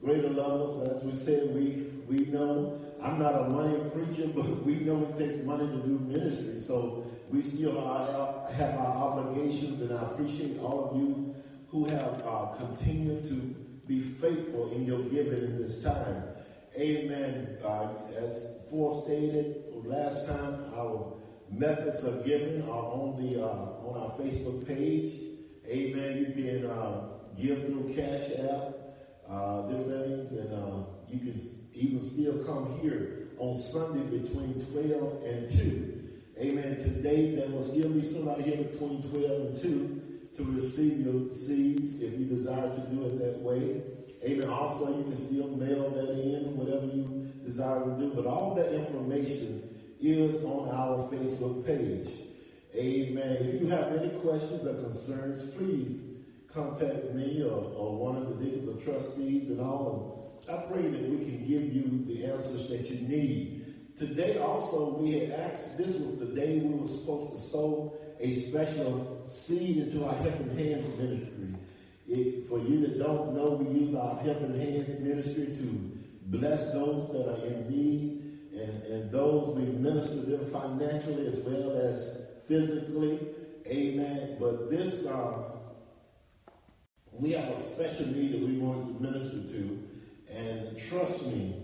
greater 0.00 0.30
levels, 0.30 0.88
as 0.88 1.04
we 1.04 1.12
said, 1.12 1.54
we 1.54 1.92
We 2.12 2.26
know 2.26 2.78
I'm 3.02 3.18
not 3.18 3.34
a 3.34 3.48
money 3.48 3.78
preacher, 3.90 4.28
but 4.34 4.44
we 4.64 4.80
know 4.80 5.00
it 5.02 5.16
takes 5.16 5.44
money 5.44 5.66
to 5.66 5.78
do 5.86 5.98
ministry. 5.98 6.58
So 6.58 7.06
we 7.30 7.40
still 7.40 7.72
have 7.72 8.74
our 8.74 8.96
obligations, 9.08 9.80
and 9.80 9.92
I 9.98 10.02
appreciate 10.02 10.58
all 10.58 10.90
of 10.90 10.96
you 11.00 11.34
who 11.70 11.86
have 11.86 12.20
uh, 12.24 12.46
continued 12.58 13.24
to 13.28 13.34
be 13.86 14.00
faithful 14.00 14.72
in 14.72 14.84
your 14.84 15.02
giving 15.04 15.42
in 15.42 15.58
this 15.58 15.82
time. 15.82 16.24
Amen. 16.76 17.56
Uh, 17.64 17.88
as 18.16 18.58
forestated 18.70 19.56
last 19.84 20.26
time, 20.26 20.64
our 20.74 21.16
methods 21.52 22.02
of 22.04 22.24
giving 22.24 22.62
are 22.62 22.84
on 22.92 23.22
the 23.22 23.42
uh, 23.42 23.46
on 23.46 24.00
our 24.00 24.10
Facebook 24.18 24.66
page. 24.66 25.12
Amen. 25.68 26.18
You 26.18 26.42
can 26.42 26.66
uh, 26.66 27.08
give 27.40 27.66
through 27.66 27.94
Cash 27.94 28.30
App, 28.38 28.74
uh, 29.28 29.62
different 29.62 30.06
things, 30.06 30.32
and 30.32 30.52
uh, 30.52 30.84
you 31.08 31.18
can 31.18 31.40
even 31.74 32.00
still 32.00 32.42
come 32.44 32.78
here 32.80 33.28
on 33.38 33.54
Sunday 33.54 34.18
between 34.18 34.54
12 34.72 35.24
and 35.24 35.48
2. 35.48 35.98
Amen. 36.38 36.76
Today, 36.76 37.34
there 37.34 37.48
will 37.48 37.62
still 37.62 37.90
be 37.90 38.02
somebody 38.02 38.44
here 38.44 38.64
between 38.64 39.02
12 39.02 39.40
and 39.46 39.62
2 39.62 40.02
to 40.36 40.44
receive 40.44 41.00
your 41.00 41.32
seeds 41.32 42.00
if 42.00 42.18
you 42.18 42.24
desire 42.24 42.72
to 42.74 42.80
do 42.90 43.04
it 43.04 43.18
that 43.18 43.38
way. 43.40 43.82
Amen. 44.24 44.48
Also, 44.48 44.96
you 44.96 45.04
can 45.04 45.16
still 45.16 45.48
mail 45.48 45.90
that 45.90 46.10
in, 46.10 46.56
whatever 46.56 46.86
you 46.86 47.30
desire 47.44 47.84
to 47.84 47.90
do. 47.98 48.12
But 48.14 48.26
all 48.26 48.54
that 48.54 48.72
information 48.72 49.71
is 50.02 50.44
on 50.44 50.68
our 50.68 51.08
Facebook 51.08 51.64
page. 51.64 52.08
Amen. 52.74 53.36
If 53.40 53.60
you 53.60 53.68
have 53.68 53.92
any 53.92 54.08
questions 54.20 54.66
or 54.66 54.74
concerns, 54.74 55.50
please 55.50 56.00
contact 56.52 57.14
me 57.14 57.42
or, 57.42 57.72
or 57.76 57.96
one 57.96 58.16
of 58.16 58.28
the 58.28 58.44
deacons 58.44 58.68
or 58.68 58.82
trustees 58.82 59.50
and 59.50 59.60
all. 59.60 60.42
And 60.48 60.58
I 60.58 60.62
pray 60.64 60.82
that 60.82 61.02
we 61.02 61.18
can 61.18 61.46
give 61.46 61.72
you 61.72 62.04
the 62.06 62.24
answers 62.24 62.68
that 62.68 62.90
you 62.90 63.06
need. 63.06 63.96
Today 63.96 64.38
also 64.38 64.96
we 64.98 65.12
had 65.12 65.30
asked, 65.30 65.78
this 65.78 65.98
was 65.98 66.18
the 66.18 66.26
day 66.26 66.58
we 66.58 66.74
were 66.74 66.86
supposed 66.86 67.32
to 67.32 67.38
sow 67.38 67.94
a 68.18 68.32
special 68.32 69.20
seed 69.24 69.78
into 69.78 70.04
our 70.04 70.14
Helping 70.14 70.56
Hands 70.56 70.86
ministry. 70.98 71.54
It, 72.08 72.48
for 72.48 72.58
you 72.58 72.86
that 72.86 72.98
don't 72.98 73.34
know, 73.34 73.50
we 73.50 73.80
use 73.80 73.94
our 73.94 74.16
Helping 74.16 74.58
Hands 74.58 75.00
ministry 75.00 75.46
to 75.46 75.98
bless 76.26 76.72
those 76.72 77.12
that 77.12 77.28
are 77.28 77.46
in 77.46 77.68
need 77.70 78.21
and, 78.52 78.82
and 78.84 79.10
those 79.10 79.54
we 79.56 79.62
minister 79.64 80.22
them 80.22 80.44
financially 80.46 81.26
as 81.26 81.40
well 81.40 81.76
as 81.76 82.26
physically. 82.46 83.18
Amen. 83.66 84.36
But 84.38 84.70
this, 84.70 85.06
uh, 85.06 85.52
we 87.12 87.32
have 87.32 87.48
a 87.48 87.58
special 87.58 88.06
need 88.06 88.32
that 88.32 88.40
we 88.40 88.58
want 88.58 88.98
to 88.98 89.02
minister 89.02 89.42
to. 89.54 89.88
And 90.30 90.78
trust 90.78 91.26
me, 91.28 91.54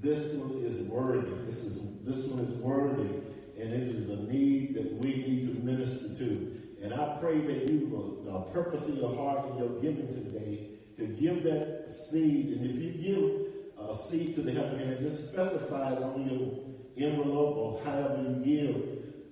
this 0.00 0.34
one 0.34 0.62
is 0.64 0.82
worthy. 0.82 1.32
This 1.46 1.64
is 1.64 1.80
this 2.02 2.24
one 2.26 2.40
is 2.40 2.50
worthy, 2.50 3.20
and 3.58 3.72
it 3.72 3.88
is 3.88 4.10
a 4.10 4.16
need 4.16 4.74
that 4.74 4.92
we 4.94 5.08
need 5.08 5.42
to 5.48 5.64
minister 5.64 6.14
to. 6.14 6.60
And 6.82 6.94
I 6.94 7.16
pray 7.20 7.38
that 7.38 7.70
you 7.70 7.86
will 7.86 8.16
purpose 8.52 8.88
in 8.88 8.96
your 8.96 9.14
heart 9.14 9.50
and 9.50 9.58
your 9.58 9.80
giving 9.80 10.08
today 10.08 10.68
to 10.98 11.06
give 11.06 11.42
that 11.44 11.88
seed. 11.88 12.56
And 12.56 12.70
if 12.70 12.76
you 12.76 12.90
give 12.92 13.45
a 13.90 13.96
seed 13.96 14.34
to 14.34 14.42
the 14.42 14.52
helping 14.52 14.78
hand, 14.78 14.98
just 15.00 15.30
specify 15.30 15.92
it 15.92 16.02
on 16.02 16.28
your 16.28 17.08
envelope 17.08 17.56
or 17.56 17.80
however 17.84 18.22
you 18.22 18.44
give 18.44 18.76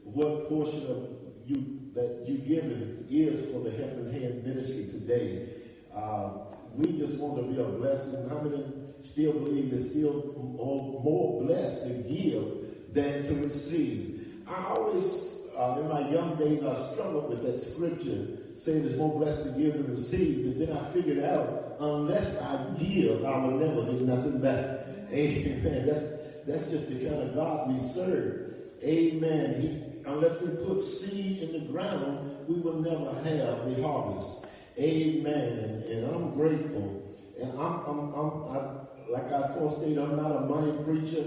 what 0.05 0.49
portion 0.49 0.87
of 0.87 1.09
you 1.47 1.81
that 1.95 2.25
you 2.27 2.39
given 2.39 3.07
is 3.09 3.47
for 3.47 3.61
the 3.61 3.71
helping 3.71 4.13
hand 4.13 4.45
ministry 4.45 4.87
today. 4.87 5.49
Uh, 5.95 6.31
we 6.75 6.99
just 6.99 7.19
want 7.19 7.37
to 7.37 7.43
be 7.43 7.61
a 7.61 7.65
blessing. 7.65 8.29
How 8.29 8.41
many 8.41 8.65
still 9.03 9.33
believe 9.33 9.73
it's 9.73 9.91
still 9.91 10.35
more 10.37 11.43
blessed 11.43 11.85
to 11.85 11.95
give 12.09 12.95
than 12.95 13.23
to 13.23 13.35
receive? 13.43 14.43
I 14.49 14.65
always, 14.71 15.43
uh, 15.57 15.79
in 15.81 15.89
my 15.89 16.11
young 16.11 16.37
days, 16.37 16.63
I 16.65 16.75
struggled 16.75 17.31
with 17.31 17.43
that 17.45 17.61
scripture 17.61 18.44
saying 18.55 18.85
it's 18.85 18.97
more 18.97 19.19
blessed 19.19 19.45
to 19.45 19.51
give 19.61 19.75
than 19.75 19.91
receive. 19.91 20.47
And 20.47 20.61
then 20.61 20.77
I 20.77 20.93
figured 20.93 21.25
out, 21.25 21.77
unless 21.81 22.41
I 22.41 22.65
give, 22.79 23.25
I 23.25 23.39
will 23.39 23.59
never 23.59 23.93
get 23.93 24.03
nothing 24.03 24.41
back. 24.41 24.87
Amen. 25.13 25.87
That's 25.87 26.25
that's 26.47 26.71
just 26.71 26.89
the 26.89 27.09
kind 27.09 27.23
of 27.23 27.35
God 27.35 27.73
we 27.73 27.79
serve. 27.79 28.53
Amen. 28.83 29.61
He, 29.61 30.03
unless 30.07 30.41
we 30.43 30.49
put 30.65 30.83
seed 30.83 31.43
in 31.43 31.53
the 31.53 31.73
ground, 31.73 32.47
we 32.47 32.57
will 32.57 32.81
never 32.81 33.13
have 33.23 33.65
the 33.65 33.83
harvest. 33.83 34.47
Amen. 34.79 35.85
And, 35.89 36.05
I'm 36.15 36.35
grateful. 36.35 37.03
And 37.41 37.51
I'm, 37.53 37.85
I'm, 37.87 38.15
I'm 38.15 38.31
I, 38.49 39.11
like 39.11 39.33
I 39.33 39.69
stated, 39.69 39.99
I'm 39.99 40.17
not 40.17 40.37
a 40.37 40.41
money 40.41 40.73
preacher. 40.85 41.25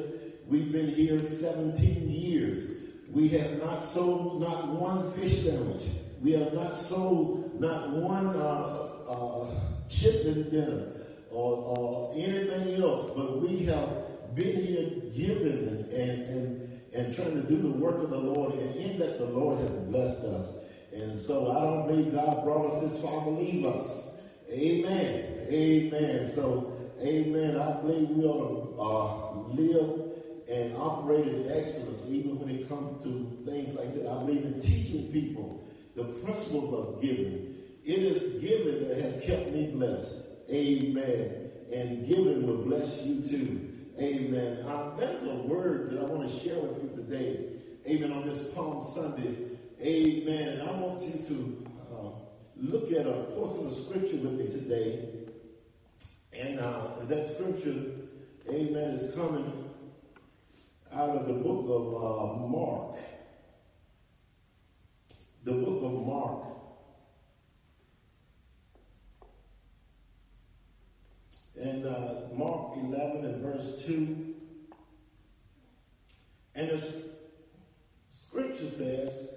We've 0.48 0.72
been 0.72 0.90
here 0.90 1.24
17 1.24 2.10
years. 2.10 2.74
We 3.12 3.30
have 3.30 3.62
not 3.64 3.84
sold 3.84 4.42
not 4.42 4.68
one 4.68 5.12
fish 5.14 5.46
sandwich. 5.46 5.84
We 6.22 6.32
have 6.34 6.54
not 6.54 6.76
sold 6.76 7.60
not 7.60 7.90
one 7.90 8.28
uh, 8.28 8.90
uh, 9.10 9.50
chicken 9.90 10.50
dinner 10.50 10.92
or, 11.32 11.54
or 11.78 12.14
anything 12.16 12.82
else. 12.82 13.12
But 13.16 13.42
we 13.42 13.66
have 13.66 14.36
been 14.36 14.56
here 14.56 14.90
giving 15.14 15.68
and, 15.68 15.92
and, 15.92 16.22
and 16.24 16.68
and 16.94 17.14
trying 17.14 17.36
to 17.36 17.48
do 17.48 17.58
the 17.58 17.70
work 17.70 18.04
of 18.04 18.10
the 18.10 18.18
Lord, 18.18 18.54
and 18.54 18.76
in 18.76 19.00
that 19.00 19.20
the 19.20 19.26
Lord 19.26 19.60
has 19.60 19.70
blessed 19.70 20.24
us. 20.24 20.58
And 20.94 21.18
so 21.18 21.52
I 21.52 21.62
don't 21.64 21.88
believe 21.88 22.14
God 22.14 22.44
brought 22.44 22.72
us 22.72 22.82
this 22.82 23.02
far 23.02 23.24
to 23.26 23.30
leave 23.30 23.66
us. 23.66 24.16
Amen. 24.52 25.48
Amen. 25.50 26.28
So, 26.28 26.74
amen. 27.02 27.60
I 27.60 27.74
believe 27.82 28.10
we 28.10 28.26
ought 28.26 28.76
to 28.76 28.82
uh, 28.82 29.54
live 29.54 30.12
and 30.50 30.76
operate 30.78 31.28
in 31.28 31.52
excellence, 31.52 32.08
even 32.08 32.40
when 32.40 32.50
it 32.50 32.68
comes 32.68 33.04
to 33.04 33.38
things 33.46 33.76
like 33.76 33.94
that. 33.96 34.10
I 34.10 34.18
believe 34.24 34.46
in 34.46 34.62
teaching 34.62 35.12
people 35.12 35.67
the 35.98 36.04
principles 36.04 36.74
of 36.74 37.02
giving. 37.02 37.56
It 37.84 38.00
is 38.00 38.40
giving 38.40 38.88
that 38.88 39.02
has 39.02 39.20
kept 39.22 39.50
me 39.52 39.72
blessed. 39.72 40.28
Amen. 40.50 41.50
And 41.74 42.08
giving 42.08 42.46
will 42.46 42.64
bless 42.64 43.02
you 43.02 43.22
too. 43.22 43.74
Amen. 44.00 44.64
Uh, 44.64 44.96
there's 44.96 45.24
a 45.24 45.36
word 45.38 45.92
that 45.92 46.00
I 46.00 46.04
want 46.04 46.30
to 46.30 46.40
share 46.40 46.60
with 46.60 46.84
you 46.84 46.90
today. 46.96 47.48
Amen. 47.88 48.12
On 48.12 48.28
this 48.28 48.54
Palm 48.54 48.80
Sunday. 48.80 49.36
Amen. 49.82 50.62
I 50.62 50.72
want 50.80 51.02
you 51.02 51.24
to 51.30 51.68
uh, 51.92 52.10
look 52.58 52.92
at 52.92 53.08
a 53.08 53.24
portion 53.36 53.66
of 53.66 53.74
scripture 53.74 54.18
with 54.18 54.34
me 54.34 54.48
today. 54.50 55.10
And 56.32 56.60
uh, 56.60 57.06
that 57.06 57.26
scripture, 57.26 57.76
amen, 58.48 58.92
is 58.92 59.16
coming 59.16 59.72
out 60.94 61.10
of 61.10 61.28
the 61.28 61.34
book 61.34 61.66
of 61.68 61.96
uh, 61.96 62.48
Mark. 62.48 63.00
The 65.48 65.54
book 65.54 65.82
of 65.82 66.06
Mark. 66.06 66.44
And 71.58 71.86
uh, 71.86 72.16
Mark 72.34 72.76
11 72.76 73.24
and 73.24 73.42
verse 73.42 73.86
2. 73.86 74.36
And 76.54 76.70
the 76.70 77.02
scripture 78.14 78.70
says, 78.72 79.30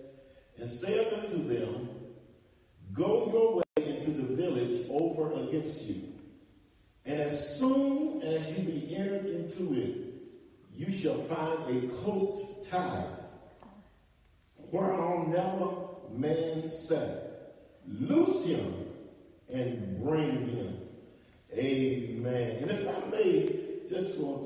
And 0.59 0.69
saith 0.69 1.13
unto 1.13 1.47
them, 1.47 1.89
Go 2.93 3.31
your 3.33 3.57
way 3.59 3.97
into 3.97 4.11
the 4.11 4.35
village 4.35 4.89
over 4.91 5.33
against 5.45 5.85
you. 5.85 6.13
And 7.07 7.21
as 7.21 7.57
soon 7.57 8.21
as 8.23 8.59
you 8.59 8.65
be 8.65 8.97
entered 8.97 9.27
into 9.27 9.81
it, 9.81 9.97
you 10.75 10.91
shall 10.91 11.19
find 11.19 11.85
a 11.85 11.95
coat 12.03 12.69
tied, 12.69 13.05
whereon 14.73 15.31
never 15.31 15.80
man 16.17 16.69
sat. 16.69 17.57
Loose 17.87 18.47
him 18.47 18.87
and 19.53 20.03
bring 20.03 20.49
him. 20.49 20.79
Amen. 21.53 22.57
And 22.63 22.71
if 22.71 22.87
I 22.87 23.11
may, 23.11 23.49
just 23.89 24.17
for 24.17 24.45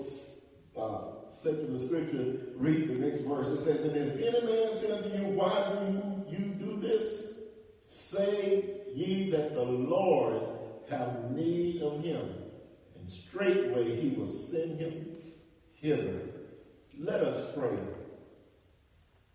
uh, 0.76 1.28
sake 1.28 1.60
of 1.60 1.72
the 1.72 1.78
scripture, 1.78 2.40
read 2.56 2.88
the 2.88 2.94
next 2.94 3.18
verse. 3.20 3.48
It 3.48 3.58
says, 3.58 3.84
And 3.84 3.96
if 3.96 4.34
any 4.34 4.46
man 4.46 4.72
say 4.72 4.92
unto 4.92 5.08
you, 5.10 5.36
Why 5.36 5.76
do 5.78 6.36
you 6.36 6.54
do 6.54 6.76
this? 6.80 7.38
Say 7.88 8.80
ye 8.94 9.30
that 9.30 9.54
the 9.54 9.64
Lord 9.64 10.42
have 10.90 11.30
need 11.32 11.82
of 11.82 12.02
him, 12.02 12.34
and 12.98 13.08
straightway 13.08 14.00
he 14.00 14.10
will 14.10 14.26
send 14.26 14.78
him 14.78 15.16
hither. 15.74 16.20
Let 16.98 17.20
us 17.22 17.52
pray. 17.56 17.76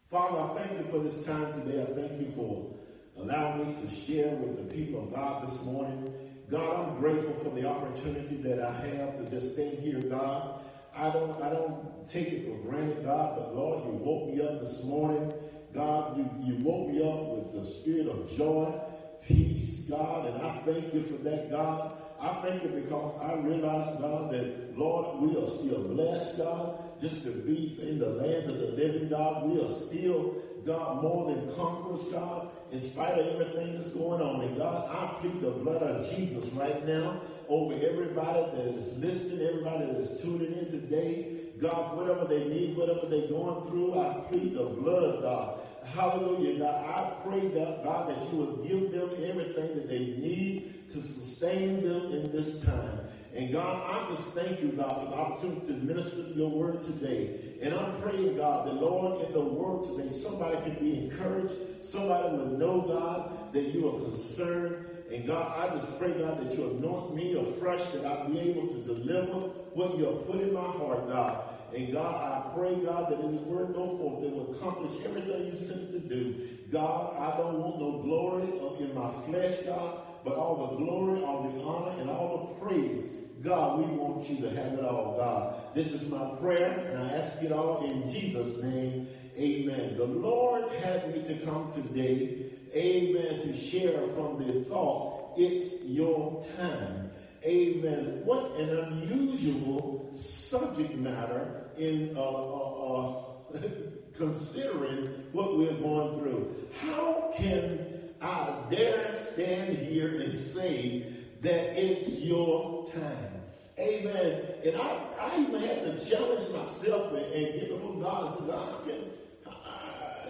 Father, 0.10 0.40
I 0.40 0.66
thank 0.66 0.80
you 0.80 0.86
for 0.86 0.98
this 0.98 1.24
time 1.24 1.54
today. 1.54 1.84
I 1.84 1.86
thank 1.94 2.20
you 2.20 2.32
for 2.32 2.74
allowing 3.16 3.68
me 3.68 3.80
to 3.80 3.88
share 3.88 4.34
with 4.38 4.58
the 4.58 4.74
people 4.74 5.04
of 5.04 5.14
God 5.14 5.48
this 5.48 5.64
morning. 5.66 6.12
God, 6.50 6.90
I'm 6.90 7.00
grateful 7.00 7.34
for 7.44 7.52
the 7.52 7.70
opportunity 7.70 8.38
that 8.38 8.60
I 8.60 8.74
have 8.74 9.18
to 9.18 9.30
just 9.30 9.54
stand 9.54 9.78
here, 9.78 10.02
God. 10.02 10.66
I 10.96 11.12
don't, 11.12 11.40
I 11.44 11.52
don't 11.52 12.10
take 12.10 12.30
it 12.30 12.46
for 12.46 12.58
granted, 12.68 13.06
God, 13.06 13.36
but 13.38 13.56
Lord, 13.56 13.86
you 13.86 13.92
woke 13.92 14.34
me 14.34 14.42
up 14.42 14.60
this 14.60 14.84
morning. 14.84 15.32
God, 15.76 16.18
you, 16.18 16.28
you 16.44 16.64
woke 16.64 16.90
me 16.90 17.08
up 17.08 17.28
with 17.28 17.54
the 17.54 17.62
spirit 17.62 18.08
of 18.08 18.36
joy, 18.36 18.82
peace, 19.22 19.86
God, 19.92 20.26
and 20.26 20.42
I 20.42 20.58
thank 20.62 20.92
you 20.92 21.04
for 21.04 21.22
that, 21.22 21.52
God. 21.52 21.92
I 22.20 22.34
thank 22.42 22.64
you 22.64 22.70
because 22.70 23.22
I 23.22 23.36
realize, 23.36 23.96
God, 24.00 24.32
that, 24.32 24.76
Lord, 24.76 25.20
we 25.20 25.38
are 25.38 25.48
still 25.48 25.84
blessed, 25.84 26.40
God, 26.40 26.82
just 27.00 27.24
to 27.24 27.32
be 27.32 27.78
in 27.82 28.00
the 28.00 28.10
land 28.10 28.52
of 28.52 28.60
the 28.60 28.68
living, 28.68 29.10
God. 29.10 29.50
We 29.50 29.62
are 29.62 29.70
still, 29.70 30.36
God, 30.66 31.02
more 31.02 31.34
than 31.34 31.52
conquerors, 31.56 32.06
God, 32.06 32.50
in 32.72 32.80
spite 32.80 33.18
of 33.18 33.28
everything 33.28 33.76
that's 33.76 33.92
going 33.92 34.22
on. 34.22 34.42
And, 34.42 34.58
God, 34.58 34.88
I 34.90 35.20
plead 35.20 35.42
the 35.42 35.52
blood 35.52 35.82
of 35.82 36.10
Jesus 36.16 36.50
right 36.54 36.86
now 36.86 37.22
over 37.48 37.74
everybody 37.74 38.42
that 38.58 38.76
is 38.76 38.98
listening, 39.00 39.48
everybody 39.48 39.86
that 39.86 39.96
is 39.96 40.22
tuning 40.22 40.54
in 40.54 40.70
today. 40.70 41.36
God, 41.60 41.98
whatever 41.98 42.26
they 42.26 42.48
need, 42.48 42.78
whatever 42.78 43.06
they're 43.08 43.28
going 43.28 43.70
through, 43.70 44.00
I 44.00 44.22
plead 44.30 44.54
the 44.56 44.66
blood, 44.66 45.22
God. 45.22 45.60
Hallelujah, 45.86 46.60
God. 46.60 46.86
I 46.86 47.28
pray, 47.28 47.48
that, 47.50 47.84
God, 47.84 48.10
that 48.10 48.32
you 48.32 48.38
will 48.38 48.58
give 48.58 48.92
them 48.92 49.10
everything 49.24 49.76
that 49.76 49.90
they 49.90 50.00
need 50.00 50.90
to 50.90 51.02
sustain 51.02 51.82
them 51.82 52.14
in 52.14 52.32
this 52.32 52.62
time. 52.64 53.00
And 53.36 53.52
God, 53.52 53.84
I 53.86 54.10
just 54.10 54.34
thank 54.34 54.62
you, 54.62 54.70
God, 54.70 55.04
for 55.04 55.06
the 55.06 55.16
opportunity 55.16 55.68
to 55.68 55.74
minister 55.74 56.22
your 56.36 56.50
word 56.50 56.82
today. 56.84 57.58
And 57.62 57.74
I'm 57.74 58.02
praying, 58.02 58.38
God, 58.38 58.68
that 58.68 58.76
Lord, 58.76 59.26
in 59.26 59.34
the 59.34 59.42
word 59.42 59.86
today, 59.86 60.10
somebody 60.10 60.58
can 60.64 60.84
be 60.84 61.06
encouraged. 61.06 61.54
Somebody 61.84 62.36
will 62.36 62.58
know, 62.58 62.82
God, 62.82 63.54
that 63.54 63.66
you 63.74 63.88
are 63.88 64.00
concerned. 64.10 64.86
And 65.12 65.28
God, 65.28 65.54
I 65.58 65.76
just 65.76 65.98
pray, 66.00 66.12
God, 66.14 66.44
that 66.44 66.58
you 66.58 66.72
anoint 66.72 67.16
me 67.16 67.40
afresh, 67.40 67.86
that 67.90 68.06
I'll 68.06 68.30
be 68.30 68.40
able 68.40 68.68
to 68.68 68.82
deliver 68.82 69.40
what 69.74 69.98
you 69.98 70.06
have 70.06 70.28
put 70.28 70.42
in 70.42 70.54
my 70.54 70.62
heart, 70.62 71.08
God. 71.10 71.44
And 71.76 71.94
God, 71.94 72.16
I 72.16 72.58
pray, 72.58 72.76
God, 72.84 73.12
that 73.12 73.22
this 73.22 73.42
word 73.42 73.74
go 73.74 73.98
forth, 73.98 74.24
it 74.24 74.34
will 74.34 74.56
accomplish 74.56 75.06
everything 75.06 75.46
you 75.46 75.56
sent 75.56 75.82
it 75.82 75.92
to 75.92 76.00
do. 76.00 76.48
God, 76.72 77.16
I 77.18 77.38
don't 77.38 77.60
want 77.60 77.80
no 77.80 78.02
glory 78.02 78.44
in 78.80 78.96
my 78.96 79.12
flesh, 79.26 79.62
God, 79.66 80.00
but 80.24 80.36
all 80.36 80.68
the 80.68 80.78
glory, 80.78 81.24
all 81.24 81.44
the 81.44 81.62
honor, 81.62 82.02
and 82.02 82.10
all 82.10 82.56
the 82.60 82.66
praise. 82.66 83.19
God, 83.42 83.80
we 83.80 83.86
want 83.96 84.30
you 84.30 84.42
to 84.42 84.50
have 84.50 84.74
it 84.74 84.84
all, 84.84 85.16
God. 85.18 85.74
This 85.74 85.94
is 85.94 86.10
my 86.10 86.32
prayer, 86.42 86.92
and 86.92 87.02
I 87.02 87.14
ask 87.14 87.42
it 87.42 87.52
all 87.52 87.86
in 87.86 88.12
Jesus' 88.12 88.62
name. 88.62 89.08
Amen. 89.38 89.96
The 89.98 90.06
Lord 90.06 90.70
had 90.74 91.14
me 91.16 91.24
to 91.24 91.46
come 91.46 91.72
today, 91.72 92.48
amen, 92.76 93.40
to 93.42 93.56
share 93.56 94.06
from 94.08 94.46
the 94.46 94.66
thought, 94.66 95.34
it's 95.38 95.86
your 95.86 96.44
time. 96.58 97.12
Amen. 97.46 98.22
What 98.26 98.58
an 98.58 98.78
unusual 98.78 100.12
subject 100.14 100.96
matter 100.96 101.70
in 101.78 102.18
uh, 102.18 102.22
uh, 102.22 103.14
uh, 103.14 103.24
considering 104.18 105.08
what 105.32 105.58
we're 105.58 105.74
going 105.76 106.20
through. 106.20 106.68
How 106.82 107.34
can 107.38 107.86
I 108.22 108.54
dare 108.70 109.14
stand 109.16 109.78
here 109.78 110.20
and 110.20 110.34
say 110.34 111.06
that 111.42 111.82
it's 111.82 112.22
your 112.22 112.88
time? 112.92 113.42
Amen. 113.80 114.42
And 114.66 114.76
I, 114.76 115.00
I 115.22 115.40
even 115.42 115.62
had 115.62 115.84
to 115.86 116.10
challenge 116.10 116.50
myself 116.54 117.14
and, 117.14 117.26
and 117.34 117.60
get 117.60 117.70
before 117.70 118.02
God 118.02 118.26
and 118.26 118.40
say, 118.40 118.52
God, 118.52 118.70
how 118.70 118.84
can, 118.84 119.10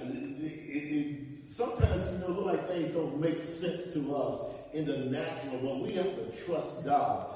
it, 0.01 1.49
sometimes, 1.49 2.11
you 2.11 2.17
know, 2.19 2.27
look 2.27 2.45
like 2.45 2.67
things 2.67 2.89
don't 2.89 3.19
make 3.19 3.39
sense 3.39 3.93
to 3.93 4.15
us 4.15 4.45
in 4.73 4.85
the 4.85 4.97
natural, 4.97 5.59
but 5.61 5.79
we 5.79 5.93
have 5.93 6.15
to 6.15 6.45
trust 6.45 6.85
God. 6.85 7.27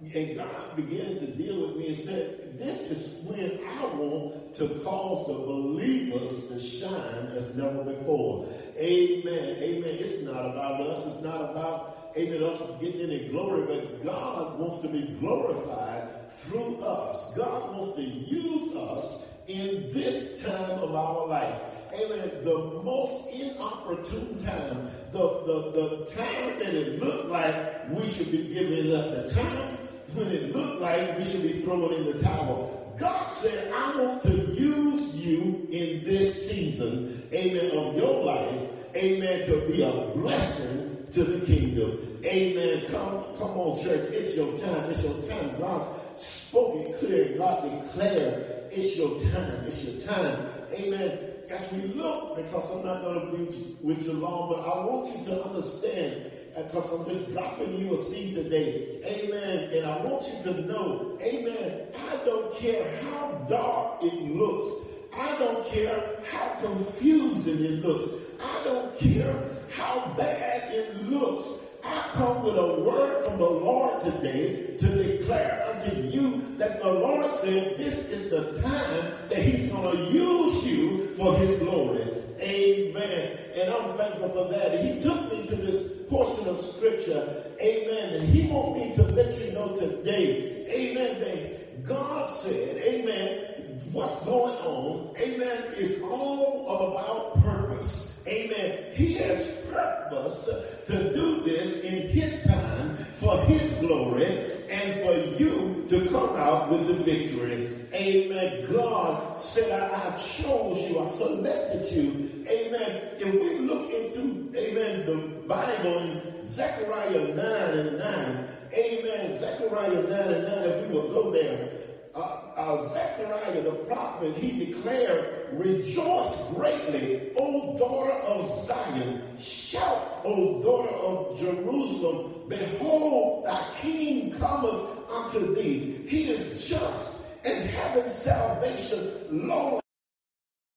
And 0.00 0.36
God 0.36 0.74
began 0.76 1.20
to 1.20 1.26
deal 1.28 1.60
with 1.60 1.76
me 1.76 1.88
and 1.88 1.96
said, 1.96 2.58
This 2.58 2.90
is 2.90 3.24
when 3.24 3.60
I 3.64 3.84
want 3.94 4.52
to 4.56 4.68
cause 4.82 5.28
the 5.28 5.34
believers 5.34 6.48
to 6.48 6.58
shine 6.58 7.26
as 7.36 7.54
never 7.54 7.84
before. 7.84 8.48
Amen. 8.76 9.56
Amen. 9.62 9.90
It's 9.90 10.22
not 10.22 10.44
about 10.44 10.80
us. 10.80 11.06
It's 11.06 11.22
not 11.22 11.50
about, 11.50 11.91
amen, 12.16 12.42
us 12.42 12.60
getting 12.80 13.00
any 13.00 13.28
glory, 13.28 13.62
but 13.66 14.04
God 14.04 14.58
wants 14.58 14.80
to 14.80 14.88
be 14.88 15.02
glorified 15.20 16.30
through 16.30 16.80
us. 16.80 17.34
God 17.34 17.76
wants 17.76 17.94
to 17.96 18.02
use 18.02 18.74
us 18.76 19.28
in 19.48 19.92
this 19.92 20.42
time 20.42 20.78
of 20.78 20.94
our 20.94 21.26
life 21.26 21.60
amen, 21.94 22.30
the 22.42 22.80
most 22.82 23.30
inopportune 23.30 24.38
time, 24.38 24.88
the, 25.12 25.42
the, 25.46 25.70
the 25.72 26.06
time 26.06 26.58
that 26.58 26.74
it 26.74 27.02
looked 27.02 27.28
like 27.28 27.88
we 27.90 28.06
should 28.06 28.30
be 28.30 28.52
giving 28.52 28.94
up, 28.94 29.10
the 29.10 29.30
time 29.34 29.78
when 30.14 30.28
it 30.28 30.54
looked 30.54 30.80
like 30.80 31.18
we 31.18 31.24
should 31.24 31.42
be 31.42 31.60
throwing 31.60 31.92
in 31.98 32.04
the 32.04 32.22
towel. 32.22 32.94
God 32.98 33.28
said, 33.28 33.72
I 33.72 33.96
want 33.96 34.22
to 34.22 34.30
use 34.30 35.14
you 35.16 35.66
in 35.70 36.04
this 36.04 36.50
season, 36.50 37.26
amen, 37.32 37.76
of 37.76 37.96
your 37.96 38.24
life, 38.24 38.96
amen, 38.96 39.46
to 39.46 39.66
be 39.68 39.82
a 39.82 39.92
blessing 40.14 40.91
to 41.12 41.24
the 41.24 41.46
kingdom. 41.46 42.20
Amen. 42.24 42.86
Come, 42.86 43.24
come 43.36 43.50
on, 43.50 43.82
church. 43.82 44.10
It's 44.12 44.36
your 44.36 44.56
time. 44.58 44.90
It's 44.90 45.04
your 45.04 45.20
time. 45.22 45.58
God 45.58 45.86
spoke 46.16 46.76
it 46.76 46.98
clear. 46.98 47.36
God 47.36 47.62
declared, 47.62 48.70
it's 48.70 48.96
your 48.96 49.18
time. 49.32 49.64
It's 49.66 49.84
your 49.84 50.00
time. 50.06 50.46
Amen 50.72 51.32
as 51.52 51.70
we 51.72 51.82
look, 51.88 52.36
because 52.36 52.74
I'm 52.74 52.86
not 52.86 53.02
going 53.02 53.20
to 53.20 53.36
be 53.36 53.76
with 53.82 54.06
you 54.06 54.14
long, 54.14 54.48
but 54.48 54.60
I 54.60 54.84
want 54.86 55.06
you 55.14 55.24
to 55.26 55.44
understand, 55.44 56.30
because 56.56 56.92
uh, 56.92 56.98
I'm 56.98 57.08
just 57.08 57.32
dropping 57.32 57.78
you 57.78 57.92
a 57.92 57.96
seed 57.96 58.34
today. 58.34 59.00
Amen. 59.04 59.70
And 59.72 59.86
I 59.86 59.98
want 59.98 60.26
you 60.26 60.52
to 60.52 60.62
know, 60.62 61.18
amen, 61.20 61.88
I 61.94 62.24
don't 62.24 62.54
care 62.54 62.90
how 63.02 63.32
dark 63.48 64.02
it 64.02 64.22
looks. 64.34 64.66
I 65.14 65.36
don't 65.38 65.66
care 65.66 66.02
how 66.30 66.56
confusing 66.60 67.62
it 67.62 67.84
looks. 67.84 68.06
I 68.40 68.64
don't 68.64 68.98
care 68.98 69.34
how 69.72 70.14
bad 70.16 70.72
it 70.72 71.02
looks. 71.04 71.44
I 71.84 72.10
come 72.14 72.44
with 72.44 72.56
a 72.56 72.80
word 72.80 73.24
from 73.24 73.38
the 73.38 73.48
Lord 73.48 74.00
today 74.02 74.76
to 74.78 74.86
declare 74.86 75.66
unto 75.74 76.00
you 76.00 76.42
that 76.58 76.82
the 76.82 76.92
Lord 76.92 77.32
said 77.32 77.76
this 77.76 78.08
is 78.10 78.30
the 78.30 78.60
time 78.62 79.12
that 79.28 79.38
He's 79.38 79.70
going 79.70 79.96
to 79.96 80.04
use 80.12 80.66
you 80.66 81.08
for 81.16 81.36
His 81.36 81.58
glory. 81.58 82.02
Amen. 82.40 83.38
And 83.54 83.72
I'm 83.72 83.96
thankful 83.96 84.28
for 84.30 84.48
that. 84.52 84.80
He 84.80 85.00
took 85.00 85.32
me 85.32 85.46
to 85.48 85.56
this 85.56 85.92
portion 86.08 86.48
of 86.48 86.58
scripture. 86.58 87.44
Amen. 87.60 88.14
And 88.14 88.28
He 88.28 88.48
want 88.48 88.76
me 88.76 88.94
to 88.94 89.02
let 89.02 89.38
you 89.40 89.52
know 89.52 89.76
today. 89.76 90.66
Amen. 90.68 91.20
That 91.20 91.84
God 91.84 92.30
said, 92.30 92.76
Amen. 92.76 93.52
What's 93.92 94.24
going 94.24 94.54
on, 94.54 95.14
amen, 95.18 95.74
is 95.76 96.00
all 96.02 96.66
about 96.68 97.42
purpose. 97.42 98.01
Amen. 98.26 98.94
He 98.94 99.14
has 99.14 99.56
purposed 99.70 100.48
to 100.86 101.14
do 101.14 101.40
this 101.42 101.80
in 101.82 102.08
his 102.08 102.44
time 102.44 102.96
for 103.16 103.36
his 103.42 103.74
glory 103.76 104.26
and 104.70 105.00
for 105.00 105.14
you 105.42 105.86
to 105.88 106.08
come 106.10 106.36
out 106.36 106.70
with 106.70 106.86
the 106.88 106.94
victory. 106.94 107.68
Amen. 107.92 108.66
God 108.72 109.40
said, 109.40 109.70
I, 109.72 109.86
I 109.94 110.18
chose 110.18 110.80
you. 110.88 110.98
I 110.98 111.06
selected 111.06 111.90
you. 111.92 112.46
Amen. 112.48 113.02
If 113.18 113.32
we 113.34 113.58
look 113.58 113.92
into, 113.92 114.50
amen, 114.56 115.06
the 115.06 115.16
Bible 115.46 115.98
in 115.98 116.20
Zechariah 116.44 117.34
9 117.34 117.78
and 117.78 117.98
9, 117.98 118.48
amen, 118.72 119.38
Zechariah 119.38 120.02
9 120.02 120.10
and 120.10 120.44
9, 120.44 120.52
if 120.64 120.88
we 120.88 120.94
will 120.94 121.08
go 121.12 121.30
there, 121.30 121.68
uh, 122.14 122.40
uh, 122.56 122.86
Zechariah 122.88 123.62
the 123.62 123.72
prophet, 123.86 124.36
he 124.36 124.66
declared, 124.66 125.48
Rejoice 125.52 126.48
greatly, 126.54 127.30
O 127.38 127.76
daughter 127.78 128.12
of 128.12 128.48
Zion. 128.66 129.22
Shout, 129.38 130.20
O 130.24 130.62
daughter 130.62 130.94
of 130.94 131.38
Jerusalem. 131.38 132.48
Behold, 132.48 133.46
thy 133.46 133.64
king 133.80 134.32
cometh 134.32 135.10
unto 135.10 135.54
thee. 135.54 136.04
He 136.06 136.30
is 136.30 136.68
just 136.68 137.20
and 137.44 137.68
having 137.70 138.08
salvation, 138.08 139.10
lowly 139.30 139.80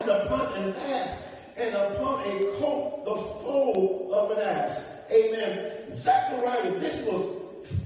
upon 0.02 0.54
an 0.54 0.76
ass 0.93 1.36
and 1.58 1.76
upon 1.76 2.21
a 2.21 2.52
colt, 2.58 3.06
the 3.06 3.15
foal 3.15 4.12
of 4.13 4.32
an 4.32 4.39
ass. 4.43 5.04
Amen. 5.12 5.93
Zechariah, 5.93 6.71
this 6.80 7.06
was 7.06 7.36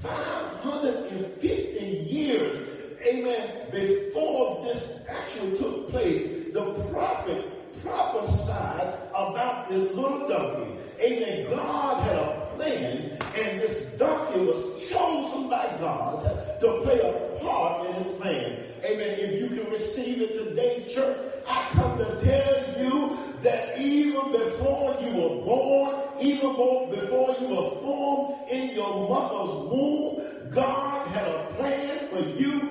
550 0.02 2.06
years 2.08 2.79
amen, 3.06 3.66
before 3.70 4.64
this 4.64 5.04
actually 5.08 5.56
took 5.56 5.90
place, 5.90 6.52
the 6.52 6.74
prophet 6.92 7.44
prophesied 7.82 8.94
about 9.14 9.68
this 9.68 9.94
little 9.94 10.28
donkey. 10.28 10.76
Amen. 11.00 11.50
God 11.50 12.02
had 12.02 12.16
a 12.16 12.50
plan, 12.56 13.10
and 13.36 13.60
this 13.60 13.86
donkey 13.98 14.40
was 14.40 14.90
chosen 14.90 15.48
by 15.48 15.64
God 15.80 16.22
to 16.60 16.80
play 16.82 17.00
a 17.00 17.42
part 17.42 17.86
in 17.86 17.94
his 17.94 18.12
plan. 18.12 18.58
Amen. 18.84 19.18
If 19.18 19.40
you 19.40 19.48
can 19.48 19.70
receive 19.70 20.20
it 20.20 20.44
today, 20.44 20.84
church, 20.84 21.16
I 21.48 21.68
come 21.72 21.98
to 21.98 22.04
tell 22.20 22.84
you 22.84 23.16
that 23.42 23.78
even 23.78 24.30
before 24.32 24.96
you 25.00 25.14
were 25.14 25.44
born, 25.44 26.02
even 26.20 26.50
before 26.90 27.34
you 27.40 27.48
were 27.48 27.70
formed 27.80 28.50
in 28.50 28.74
your 28.74 29.08
mother's 29.08 29.70
womb, 29.70 30.50
God 30.50 31.06
had 31.08 31.28
a 31.28 31.44
plan 31.56 32.08
for 32.08 32.20
you 32.38 32.69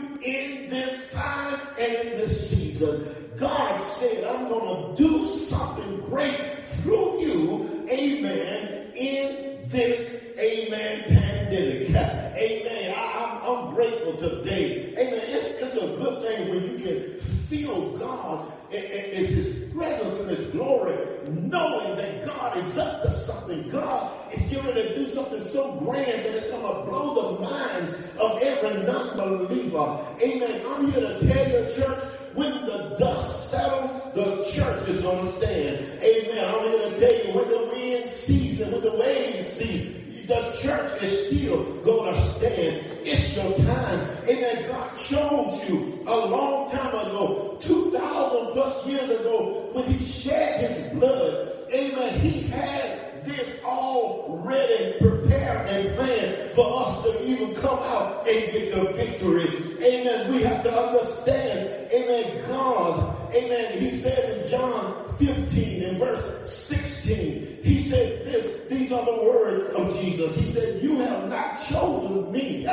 to 26.74 26.90
blow 26.90 27.38
the 27.38 27.42
minds 27.42 27.94
of 28.20 28.42
every 28.42 28.84
non-believer. 28.84 30.00
Amen. 30.22 30.62
I'm 30.68 30.92
here 30.92 31.02
to 31.02 31.28
tell 31.28 31.48
you, 31.50 31.76
church, 31.76 32.04
when 32.34 32.66
the 32.66 32.96
dust 32.98 33.52
settles, 33.52 33.92
the 34.14 34.44
church 34.52 34.88
is 34.88 35.02
going 35.02 35.22
to 35.22 35.28
stand. 35.28 35.86
Amen. 36.02 36.54
I'm 36.54 36.62
here 36.68 36.90
to 36.90 37.00
tell 37.00 37.26
you, 37.26 37.34
when 37.38 37.50
the 37.50 37.70
wind 37.74 38.06
ceases 38.06 38.62
and 38.62 38.74
when 38.74 38.82
the 38.82 39.00
waves 39.00 39.48
cease, 39.48 39.96
the 40.28 40.42
church 40.62 41.02
is 41.02 41.28
still 41.28 41.64
going 41.82 42.14
to 42.14 42.20
stand. 42.20 42.86
It's 43.04 43.36
your 43.36 43.52
time. 43.66 44.08
Amen. 44.28 44.70
God 44.70 44.98
chose 44.98 45.68
you 45.68 46.04
a 46.06 46.16
long 46.16 46.70
time 46.70 46.94
ago, 46.94 47.58
2,000 47.62 48.54
plus 48.54 48.86
years 48.88 49.10
ago, 49.10 49.70
when 49.74 49.86
he 49.86 50.04
shed 50.04 50.70
his 50.70 50.94
blood. 50.94 51.48
Amen. 51.74 52.20
He 52.20 52.42
had 52.48 53.26
this 53.26 53.64
already 53.64 55.00
prepared 55.00 55.19
and 55.36 55.96
planned 55.96 56.52
for 56.52 56.82
us 56.82 57.04
to 57.04 57.26
even 57.28 57.54
come 57.56 57.80
out 57.80 58.28
and 58.28 58.52
get 58.52 58.74
the 58.74 58.94
victory. 58.94 59.50
Amen. 59.84 60.34
We 60.34 60.42
have 60.44 60.64
to 60.64 60.72
understand. 60.72 61.92
Amen. 61.92 62.48
God. 62.48 63.34
Amen. 63.34 63.80
He 63.80 63.92
said 63.92 64.38
in 64.38 64.50
John 64.50 65.16
15 65.18 65.84
and 65.84 65.98
verse 65.98 66.52
16, 66.52 67.60
he 67.64 67.82
said 67.82 68.26
this, 68.26 68.60
these 68.70 68.92
are 68.92 69.04
the 69.04 69.24
words 69.24 69.76
of 69.76 70.00
Jesus. 70.00 70.36
He 70.36 70.46
said, 70.46 70.82
You 70.82 70.98
have 70.98 71.28
not 71.28 71.60
chosen 71.60 72.32
me, 72.32 72.66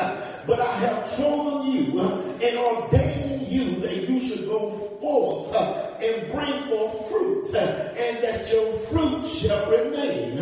but 0.47 0.61
I 0.61 0.77
have 0.77 1.16
chosen 1.16 1.73
you 1.73 2.01
and 2.01 2.59
ordained 2.59 3.49
you 3.49 3.81
that 3.81 4.09
you 4.09 4.21
should 4.21 4.47
go 4.47 4.71
forth 4.71 5.55
and 6.03 6.33
bring 6.33 6.61
forth 6.64 7.09
fruit, 7.09 7.55
and 7.55 8.23
that 8.23 8.51
your 8.53 8.71
fruit 8.73 9.27
shall 9.27 9.71
remain. 9.71 10.37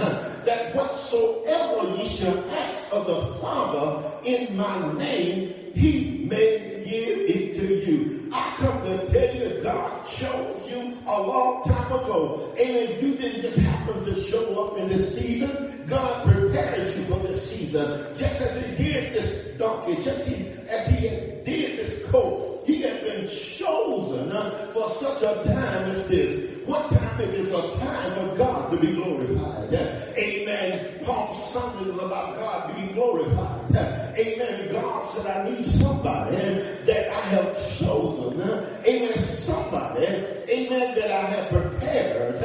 That 0.45 0.75
whatsoever 0.75 1.97
ye 1.97 2.07
shall 2.07 2.51
ask 2.51 2.93
of 2.93 3.07
the 3.07 3.21
Father 3.41 4.11
in 4.25 4.57
my 4.57 4.93
name, 4.93 5.55
he 5.75 6.27
may 6.29 6.83
give 6.85 7.19
it 7.19 7.55
to 7.55 7.67
you. 7.67 8.31
I 8.31 8.55
come 8.59 8.83
to 8.85 9.07
tell 9.11 9.35
you, 9.35 9.63
God 9.63 10.05
chose 10.05 10.71
you 10.71 10.99
a 11.07 11.23
long 11.23 11.63
time 11.65 11.93
ago. 11.93 12.53
And 12.59 13.03
you 13.03 13.17
didn't 13.17 13.41
just 13.41 13.59
happen 13.59 14.05
to 14.05 14.15
show 14.15 14.67
up 14.67 14.79
in 14.79 14.89
this 14.89 15.17
season. 15.17 15.87
God 15.87 16.27
prepared 16.27 16.89
you 16.89 17.05
for 17.05 17.19
this 17.21 17.51
season. 17.51 18.15
Just 18.15 18.43
as 18.43 18.67
he 18.67 18.77
did 18.77 19.15
this 19.15 19.55
donkey, 19.57 19.95
just 19.97 20.29
as 20.69 20.87
he 20.89 21.09
did 21.09 21.79
this 21.79 22.07
coat, 22.11 22.54
he 22.65 22.83
had 22.83 23.03
been 23.03 23.29
chosen 23.29 24.31
uh, 24.33 24.51
for 24.73 24.89
such 24.89 25.23
a 25.23 25.43
time 25.45 25.91
as 25.91 26.09
this. 26.09 26.63
What 26.67 26.89
time 26.89 27.21
it 27.21 27.35
is 27.35 27.53
a 27.53 27.79
time 27.79 28.13
for 28.13 28.37
God 28.37 28.71
to 28.71 28.79
be 28.79 28.95
glorified. 28.95 29.75
Uh, 29.75 29.95
amen. 30.17 31.05
Palm 31.05 31.35
Sunday 31.35 31.91
is 31.91 31.97
about 31.97 32.35
God 32.37 32.75
being 32.75 32.93
glorified. 32.95 33.77
Uh, 33.77 34.13
amen. 34.17 34.73
God 34.73 35.05
said, 35.05 35.27
I 35.27 35.51
need 35.51 35.67
somebody 35.67 36.37
uh, 36.37 36.65
that 36.87 37.11
I 37.11 37.21
have 37.21 37.79
chosen. 37.79 38.41
Amen. 38.41 39.17
Somebody, 39.17 40.07
amen, 40.49 40.95
that 40.95 41.11
I 41.11 41.21
have 41.21 41.49
prepared. 41.51 42.37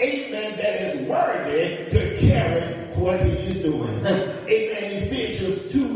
Amen. 0.00 0.56
That 0.56 0.82
is 0.82 1.08
worthy 1.08 1.88
to 1.90 2.16
carry 2.18 2.60
what 2.94 3.20
he 3.20 3.30
is 3.30 3.62
doing. 3.62 3.88
Amen. 4.06 5.02
Ephesians 5.02 5.72
2 5.72 5.78
and 5.78 5.82
10. 5.82 5.87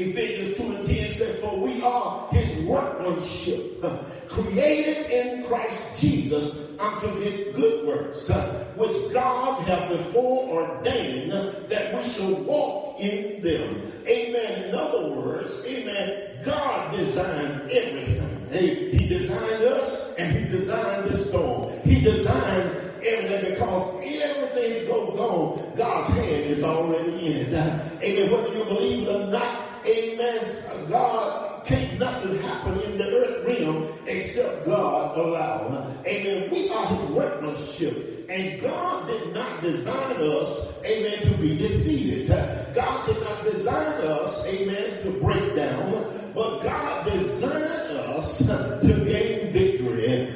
Ephesians 0.00 0.56
2 0.56 0.76
and 0.76 0.86
10 0.86 1.10
said, 1.10 1.36
For 1.40 1.58
we 1.58 1.82
are 1.82 2.28
his 2.32 2.62
workmanship, 2.64 3.84
created 4.28 5.10
in 5.10 5.44
Christ 5.44 6.00
Jesus 6.00 6.78
unto 6.78 7.52
good 7.52 7.86
works, 7.86 8.28
which 8.76 9.12
God 9.12 9.62
hath 9.64 9.90
before 9.90 10.48
ordained 10.48 11.32
that 11.68 11.94
we 11.94 12.02
shall 12.08 12.34
walk 12.44 12.98
in 12.98 13.42
them. 13.42 13.92
Amen. 14.06 14.68
In 14.68 14.74
other 14.74 15.10
words, 15.10 15.62
amen, 15.66 16.40
God 16.44 16.96
designed 16.96 17.70
everything. 17.70 18.98
He 18.98 19.06
designed 19.06 19.64
us 19.64 20.14
and 20.16 20.34
he 20.34 20.48
designed 20.50 21.04
the 21.04 21.12
storm. 21.12 21.70
He 21.84 22.00
designed 22.00 22.76
everything 23.04 23.52
because 23.52 23.94
everything 23.96 24.72
that 24.72 24.88
goes 24.88 25.16
on, 25.18 25.76
God's 25.76 26.08
hand 26.14 26.46
is 26.46 26.64
already 26.64 27.26
in 27.26 27.36
it. 27.46 27.52
Amen. 28.02 28.30
Whether 28.30 28.58
you 28.58 28.64
believe 28.64 29.08
it 29.08 29.10
or 29.10 29.26
not, 29.30 29.69
amen, 29.86 30.44
God, 30.88 31.64
can't 31.64 31.98
nothing 31.98 32.38
happen 32.42 32.80
in 32.80 32.98
the 32.98 33.06
earth 33.06 33.46
realm 33.46 33.86
except 34.06 34.66
God 34.66 35.16
allow. 35.16 35.86
Amen. 36.06 36.50
We 36.50 36.70
are 36.70 36.86
his 36.86 37.10
workmanship. 37.10 38.28
And 38.30 38.60
God 38.60 39.08
did 39.08 39.34
not 39.34 39.60
design 39.60 40.16
us, 40.18 40.72
amen, 40.84 41.22
to 41.22 41.36
be 41.38 41.58
defeated. 41.58 42.28
God 42.74 43.06
did 43.06 43.20
not 43.22 43.44
design 43.44 43.92
us, 44.06 44.46
amen, 44.46 45.02
to 45.02 45.10
break 45.20 45.56
down. 45.56 46.04
But 46.34 46.60
God 46.60 47.10
designed 47.10 47.98
us 47.98 48.38
to 48.46 49.04
gain 49.04 49.52
victory. 49.52 50.26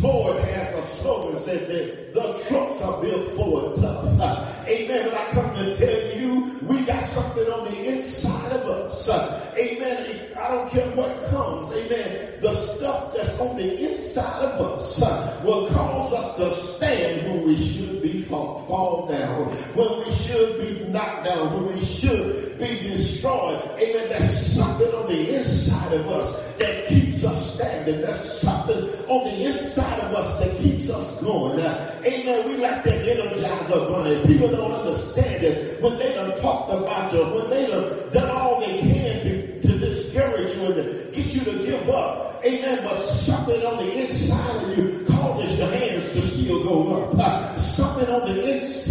Ford 0.00 0.36
has 0.42 0.74
a 0.74 0.82
slogan 0.82 1.38
said 1.38 1.68
that 1.68 2.12
the 2.14 2.44
trucks 2.48 2.82
are 2.82 3.00
built 3.00 3.30
for 3.32 3.74
tough. 3.76 4.68
Amen. 4.68 5.10
But 5.10 5.18
I 5.18 5.30
come 5.30 5.53
something 7.14 7.46
on 7.46 7.70
the 7.70 7.94
inside 7.94 8.52
of 8.52 8.66
us. 8.66 9.08
Amen. 9.56 10.20
I 10.36 10.48
don't 10.48 10.68
care 10.70 10.90
what 10.96 11.24
comes. 11.30 11.72
Amen. 11.72 12.40
The 12.40 12.50
stuff 12.50 13.14
that's 13.14 13.40
on 13.40 13.56
the 13.56 13.92
inside 13.92 14.42
of 14.42 14.60
us 14.60 15.00
will 15.44 15.68
cause 15.70 16.12
us 16.12 16.36
to 16.36 16.50
stand 16.50 17.30
when 17.30 17.46
we 17.46 17.56
should 17.56 18.02
be 18.02 18.20
fall, 18.22 18.64
fall 18.66 19.06
down, 19.06 19.44
when 19.76 20.04
we 20.04 20.10
should 20.12 20.58
be 20.58 20.90
knocked 20.90 21.26
down, 21.26 21.54
when 21.54 21.76
we 21.76 21.84
should 21.84 22.58
be 22.58 22.80
destroyed. 22.80 23.62
Amen. 23.78 24.08
That's 24.08 24.56
something 24.56 24.92
on 24.92 25.06
the 25.06 25.36
inside 25.36 25.92
of 25.92 26.08
us 26.08 26.56
that 26.58 26.88
keeps 26.88 27.24
us 27.24 27.54
standing. 27.54 28.00
That's 28.00 28.40
on 29.14 29.24
the 29.30 29.46
inside 29.46 30.00
of 30.00 30.14
us 30.14 30.38
that 30.40 30.56
keeps 30.58 30.90
us 30.90 31.20
going. 31.20 31.58
Amen. 31.60 32.48
We 32.48 32.56
like 32.56 32.82
that 32.82 33.06
energizer 33.06 33.88
bunny. 33.90 34.26
People 34.26 34.48
don't 34.48 34.72
understand 34.72 35.44
it 35.44 35.80
when 35.80 35.98
they 35.98 36.14
done 36.14 36.38
talked 36.40 36.72
about 36.72 37.12
you, 37.12 37.22
when 37.24 37.50
they 37.50 37.66
done 37.66 38.12
done 38.12 38.30
all 38.30 38.60
they 38.60 38.80
can 38.80 39.20
to, 39.22 39.60
to 39.62 39.78
discourage 39.78 40.56
you 40.56 40.64
and 40.66 40.74
to 40.74 41.10
get 41.12 41.34
you 41.34 41.40
to 41.44 41.64
give 41.64 41.88
up. 41.90 42.42
Amen. 42.44 42.80
But 42.82 42.96
something 42.96 43.64
on 43.64 43.76
the 43.78 44.02
inside 44.02 44.64
of 44.64 44.78
you 44.78 45.04
causes 45.06 45.58
your 45.58 45.68
hands 45.68 46.12
to 46.12 46.20
still 46.20 46.64
go 46.64 47.02
up. 47.02 47.14
Uh, 47.18 47.56
something 47.56 48.08
on 48.08 48.34
the 48.34 48.52
inside 48.52 48.83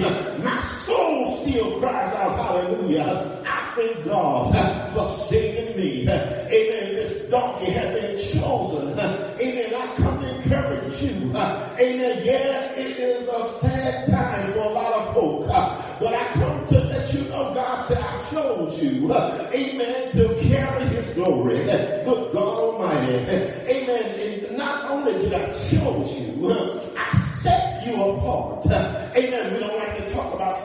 my 0.00 0.58
soul 0.60 1.36
still 1.36 1.78
cries 1.78 2.14
out, 2.14 2.36
hallelujah. 2.36 3.42
I 3.46 3.72
thank 3.76 4.04
God 4.04 4.94
for 4.94 5.04
saving 5.04 5.76
me. 5.76 6.02
Amen. 6.08 6.94
This 6.94 7.28
donkey 7.28 7.70
had 7.70 7.92
been 7.94 8.16
chosen. 8.16 8.98
Amen. 8.98 9.74
I 9.74 9.94
come 9.96 10.20
to 10.22 10.36
encourage 10.36 11.02
you. 11.02 11.30
Amen. 11.36 12.20
Yes, 12.24 12.76
it 12.78 12.96
is 12.96 13.28
a 13.28 13.44
sad 13.48 14.06
time 14.08 14.52
for 14.52 14.60
a 14.60 14.72
lot 14.72 14.92
of 14.94 15.14
folk. 15.14 15.46
but 16.00 16.14
I 16.14 16.24
come 16.32 16.66
to 16.68 16.78
let 16.84 17.12
you 17.12 17.24
know 17.28 17.52
God 17.54 17.82
said, 17.84 17.98
I 17.98 18.30
chose 18.30 18.82
you. 18.82 19.12
amen. 19.12 20.10
To 20.12 20.38
carry 20.48 20.84
his 20.86 21.12
glory. 21.14 21.56
Good 21.56 22.32
God 22.32 22.58
Almighty. 22.58 23.16
Amen. 23.16 24.20
And 24.48 24.56
not 24.56 24.90
only 24.90 25.12
did 25.18 25.34
I 25.34 25.46
choose 25.50 26.18
you, 26.18 26.50
I 26.96 27.12
set 27.16 27.86
you 27.86 27.94
apart. 28.02 28.66
Amen. 29.16 29.52
We 29.52 29.60
don't 29.60 29.81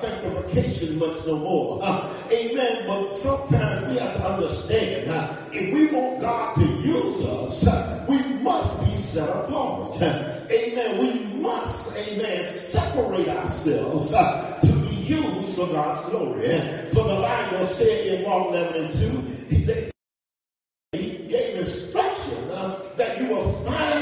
sanctification 0.08 1.00
much 1.00 1.26
no 1.26 1.38
more. 1.38 1.84
Amen. 2.32 2.88
But 2.88 3.14
sometimes 3.14 3.88
we 3.88 4.00
have 4.00 4.16
to 4.16 4.24
understand 4.34 5.38
if 5.54 5.74
we 5.74 5.88
want 5.96 6.20
God 6.20 6.56
to 6.56 6.66
use 6.66 7.26
us, 7.26 8.08
we 8.08 8.18
must 8.42 8.86
be 8.86 8.94
set 8.96 9.30
apart. 9.30 10.02
Amen. 10.02 11.00
We 11.00 11.42
must, 11.42 11.96
amen, 11.98 12.44
separate 12.44 13.28
ourselves 13.28 14.12
to 14.12 14.74
be 14.88 14.96
used 14.96 15.56
for 15.56 15.68
God's 15.68 16.10
glory. 16.10 16.48
For 16.94 17.04
the 17.04 17.22
Bible 17.22 17.66
said 17.66 18.08
in 18.08 18.24
Mark 18.24 18.50
11 18.50 18.84
and 18.86 18.94
2, 18.94 19.56
he, 19.56 20.98
he 20.98 21.28
gave 21.28 21.58
instruction 21.58 22.50
uh, 22.52 22.80
that 22.96 23.22
you 23.22 23.28
will 23.28 23.52
find 23.64 23.97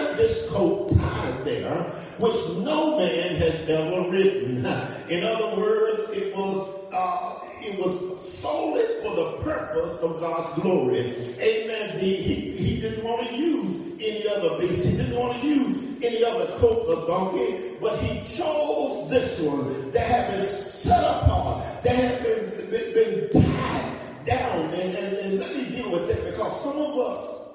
which 2.19 2.35
no 2.63 2.97
man 2.97 3.35
has 3.35 3.69
ever 3.69 4.09
written. 4.09 4.57
In 5.09 5.23
other 5.23 5.55
words, 5.57 6.09
it 6.11 6.35
was 6.35 6.75
uh, 6.93 7.39
it 7.61 7.79
was 7.79 8.21
solely 8.21 8.83
for 9.01 9.15
the 9.15 9.31
purpose 9.43 10.01
of 10.01 10.19
God's 10.19 10.53
glory. 10.61 11.13
Amen. 11.39 11.95
The, 11.95 12.15
he, 12.15 12.51
he 12.51 12.81
didn't 12.81 13.03
want 13.03 13.27
to 13.27 13.35
use 13.35 13.81
any 13.99 14.27
other 14.27 14.59
beast. 14.59 14.85
He 14.85 14.97
didn't 14.97 15.15
want 15.15 15.41
to 15.41 15.47
use 15.47 15.85
any 16.03 16.23
other 16.23 16.45
coat 16.59 16.85
or 16.87 17.07
donkey, 17.07 17.75
but 17.81 17.97
he 17.99 18.19
chose 18.21 19.09
this 19.09 19.41
one 19.41 19.91
that 19.91 20.05
had 20.05 20.31
been 20.31 20.41
set 20.41 21.03
apart, 21.03 21.83
that 21.83 21.95
had 21.95 22.23
been, 22.23 22.69
been, 22.69 22.93
been 22.93 23.29
tied 23.41 24.25
down. 24.25 24.73
And, 24.73 24.95
and, 24.95 25.17
and 25.17 25.39
let 25.39 25.55
me 25.55 25.65
deal 25.75 25.91
with 25.91 26.07
that 26.07 26.23
because 26.23 26.63
some 26.63 26.77
of 26.77 26.97
us 26.99 27.49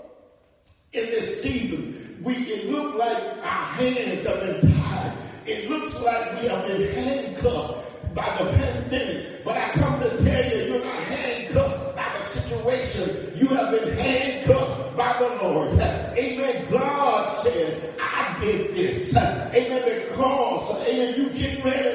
in 0.93 1.07
this 1.07 1.43
season, 1.43 2.10
we 2.23 2.35
it 2.35 2.71
look 2.71 2.97
like 2.97 3.17
our 3.43 3.65
hands 3.79 4.27
have 4.27 4.41
been 4.41 4.61
tied. 4.61 5.13
It 5.47 5.71
looks 5.71 6.03
like 6.03 6.41
we 6.41 6.49
have 6.49 6.67
been 6.67 6.93
handcuffed 6.93 8.15
by 8.15 8.25
the 8.39 8.45
pandemic. 8.53 9.45
But 9.45 9.57
I 9.57 9.69
come 9.71 10.01
to 10.01 10.11
tell 10.23 10.53
you, 10.53 10.75
you're 10.75 10.85
not 10.85 11.03
handcuffed 11.05 11.97
by 11.97 12.19
the 12.19 12.25
situation. 12.25 13.33
You 13.37 13.47
have 13.49 13.71
been 13.71 13.97
handcuffed 13.97 14.97
by 14.97 15.17
the 15.19 15.29
Lord. 15.43 15.73
Amen. 15.81 16.67
God 16.71 17.29
said, 17.43 17.95
I 18.01 18.39
did 18.41 18.75
this. 18.75 19.17
Amen. 19.17 19.83
Because, 19.85 20.87
amen, 20.87 21.15
you 21.17 21.31
get 21.31 21.65
ready 21.65 21.90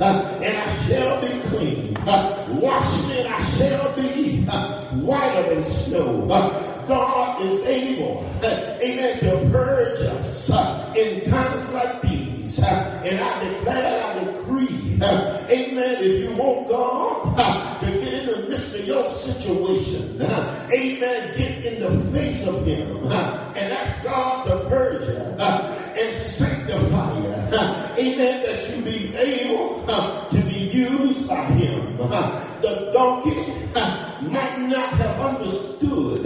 and 0.02 0.56
I 0.56 0.72
shall 0.86 1.20
be 1.20 1.40
clean. 1.48 1.94
Wash 2.58 3.06
me, 3.06 3.20
and 3.20 3.28
I 3.28 3.42
shall 3.44 3.94
be 3.94 4.40
whiter 5.04 5.54
than 5.54 5.62
snow. 5.62 6.26
God 6.88 7.42
is 7.42 7.62
able, 7.66 8.24
amen, 8.42 9.18
to 9.20 9.50
purge 9.52 10.00
us 10.00 10.50
in 10.96 11.30
times 11.30 11.72
like 11.74 12.00
these. 12.00 12.58
And 12.60 13.20
I 13.20 13.44
declare, 13.44 14.04
I 14.04 14.24
decree, 14.24 14.94
amen, 15.02 15.96
if 16.00 16.24
you 16.24 16.34
want 16.34 16.68
God 16.68 17.80
to 17.80 17.86
get 17.86 18.12
in 18.14 18.26
the 18.26 18.48
midst 18.48 18.74
of 18.76 18.86
your 18.86 19.06
situation, 19.06 20.18
amen, 20.22 21.36
get 21.36 21.64
in 21.66 21.82
the 21.82 22.04
face 22.10 22.46
of 22.46 22.64
Him 22.64 23.04
and 23.04 23.72
ask 23.74 24.02
God 24.04 24.46
to 24.46 24.66
purge 24.70 25.02
you 25.02 25.16
and 25.16 26.14
sanctify 26.14 27.18
you, 27.18 27.89
amen, 28.00 28.42
that 28.42 28.76
you 28.76 28.82
be 28.82 29.14
able 29.14 29.84
uh, 29.88 30.28
to 30.30 30.40
be 30.42 30.58
used 30.58 31.28
by 31.28 31.44
Him. 31.44 31.96
Uh, 32.00 32.60
the 32.62 32.90
donkey 32.92 33.52
uh, 33.74 34.20
might 34.22 34.58
not 34.68 34.88
have 34.94 35.20
understood 35.20 36.24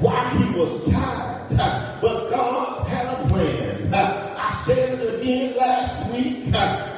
why 0.00 0.28
he 0.30 0.58
was 0.58 0.84
tied, 0.90 2.00
but 2.00 2.30
God 2.30 2.86
had 2.88 3.06
a 3.06 3.28
plan. 3.28 3.94
I 3.94 4.62
said 4.64 5.00
it 5.00 5.20
again 5.20 5.56
last 5.56 6.12
week. 6.12 6.52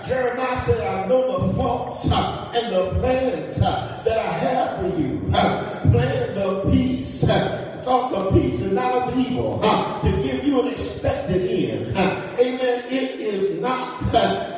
Jeremiah 0.07 0.57
said, 0.59 0.81
I 0.87 1.07
know 1.09 1.47
the 1.47 1.53
thoughts 1.55 2.05
and 2.05 2.75
the 2.75 2.91
plans 3.01 3.59
that 3.59 4.19
I 4.19 4.33
have 4.45 4.81
for 4.81 5.01
you. 5.01 5.19
Plans 5.93 6.37
of 6.37 6.71
peace, 6.71 7.25
thoughts 7.25 8.15
of 8.15 8.35
peace 8.35 8.63
and 8.63 8.75
not 8.75 9.09
of 9.09 9.19
evil, 9.19 9.61
to 9.61 10.11
give 10.23 10.45
you 10.45 10.61
an 10.63 10.69
expected 10.69 11.43
end. 11.51 11.97
Amen. 11.97 12.80
It 12.93 13.21
is 13.21 13.61
not, 13.61 14.03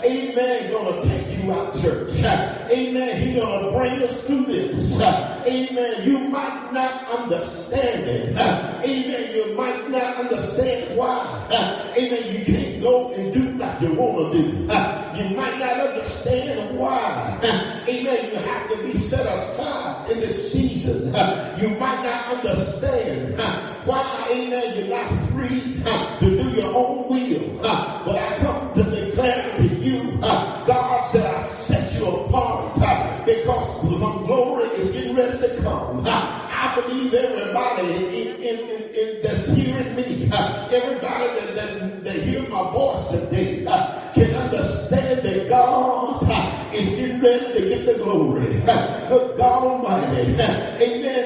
amen, 0.02 0.70
going 0.70 1.02
to 1.02 1.06
take 1.06 1.38
you 1.38 1.52
out, 1.52 1.74
church. 1.82 2.14
Amen. 2.70 3.20
He's 3.20 3.36
going 3.36 3.64
to 3.66 3.76
bring 3.76 4.02
us 4.02 4.26
through 4.26 4.46
this. 4.46 5.02
Amen. 5.02 6.08
You 6.08 6.18
might 6.30 6.70
not 6.72 7.10
understand 7.10 8.08
it. 8.08 8.34
Amen. 8.38 9.34
You 9.34 9.54
might 9.54 9.90
not 9.90 10.16
understand 10.16 10.96
why. 10.96 11.20
Amen. 11.94 12.34
You 12.34 12.44
can't 12.46 12.80
go 12.80 13.12
and 13.12 13.34
do 13.34 13.50
like 13.58 13.82
you 13.82 13.92
want 13.92 14.32
to 14.32 14.42
do. 14.42 14.48
You 14.48 15.36
might 15.36 15.58
not 15.58 15.78
understand 15.88 16.78
why. 16.78 17.38
Amen. 17.86 18.30
You 18.32 18.38
have 18.38 18.70
to 18.70 18.82
be 18.82 18.94
set 18.94 19.26
aside 19.26 20.10
in 20.10 20.20
this 20.20 20.52
season. 20.52 21.06
You 21.60 21.68
might 21.78 22.02
not 22.02 22.36
understand 22.36 23.38
why, 23.84 24.28
amen, 24.30 24.78
you're 24.78 24.88
not 24.88 25.08
free 25.30 25.82
to 26.20 26.20
do 26.20 26.50
your 26.60 26.72
own 26.74 27.08
will. 27.08 27.62
But 28.04 28.16
I 28.22 28.38
come 28.38 28.72
to 28.74 28.82
declare 28.84 29.56
to 29.56 29.64
you, 29.64 30.18
uh, 30.22 30.64
God 30.64 31.00
said, 31.00 31.26
I 31.26 31.42
set 31.44 31.98
you 31.98 32.06
apart 32.06 32.78
uh, 32.80 33.24
because 33.26 33.82
my 33.98 34.12
glory 34.26 34.68
is 34.78 34.92
getting 34.92 35.16
ready 35.16 35.38
to 35.38 35.60
come. 35.62 36.04
Uh, 36.06 36.06
I 36.06 36.80
believe 36.80 37.12
everybody 37.12 37.92
in, 37.92 38.36
in, 38.40 38.58
in, 38.94 39.22
that's 39.22 39.48
hearing 39.48 39.96
me, 39.96 40.30
everybody 40.30 41.26
that, 41.40 41.54
that, 41.54 42.04
that 42.04 42.16
hear 42.22 42.42
my 42.48 42.70
voice 42.72 43.08
today, 43.08 43.64
can 44.14 44.34
understand 44.36 45.22
that 45.22 45.48
God 45.48 46.22
is 46.72 46.88
getting 46.90 47.20
ready 47.20 47.52
to 47.54 47.68
get 47.68 47.86
the 47.86 48.02
glory. 48.02 48.44
Good 49.08 49.36
God 49.36 49.64
Almighty. 49.64 50.32
Amen. 50.32 51.21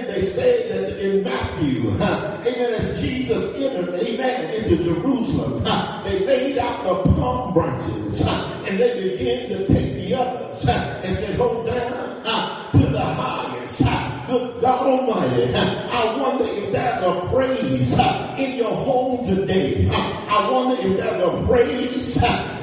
Matthew, 1.37 1.91
amen, 1.91 2.75
as 2.81 2.99
Jesus 2.99 3.55
entered, 3.57 3.95
amen, 3.95 4.55
into 4.55 4.83
Jerusalem, 4.83 5.63
they 6.03 6.25
laid 6.25 6.57
out 6.57 6.83
the 6.83 7.13
palm 7.13 7.53
branches 7.53 8.27
and 8.27 8.81
they 8.81 9.11
began 9.11 9.49
to 9.51 9.67
take 9.67 9.97
the 9.97 10.15
others 10.15 10.67
and 10.67 11.15
said, 11.15 11.37
Hosanna 11.37 12.71
to 12.73 12.79
the 12.79 13.01
highest. 13.01 13.83
Good 14.27 14.63
God 14.63 14.87
Almighty. 14.87 15.55
I 15.55 16.17
wonder 16.19 16.47
if 16.47 16.73
there's 16.73 17.03
a 17.03 17.29
praise 17.31 17.99
in 18.39 18.57
your 18.57 18.75
home 18.75 19.25
today. 19.25 19.89
I 19.93 20.51
wonder 20.51 20.81
if 20.81 20.97
there's 20.97 21.23
a 21.23 21.47
praise 21.47 22.15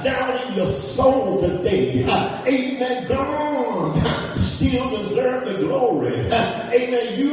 down 0.04 0.48
in 0.48 0.58
your 0.58 0.66
soul 0.66 1.40
today. 1.40 2.04
Amen. 2.48 3.08
God 3.08 3.96
still 4.36 4.90
deserve 4.90 5.46
the 5.46 5.66
glory. 5.66 6.14
Amen. 6.32 7.20
You 7.20 7.33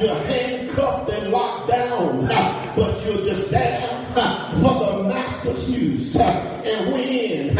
you're 0.00 0.14
handcuffed 0.14 1.10
and 1.10 1.32
locked 1.32 1.68
down, 1.70 2.26
but 2.76 3.04
you're 3.04 3.22
just 3.22 3.50
there 3.50 3.80
for 4.12 4.74
the 4.78 5.04
master's 5.08 5.68
use. 5.68 6.16
And 6.16 6.92
when 6.92 7.56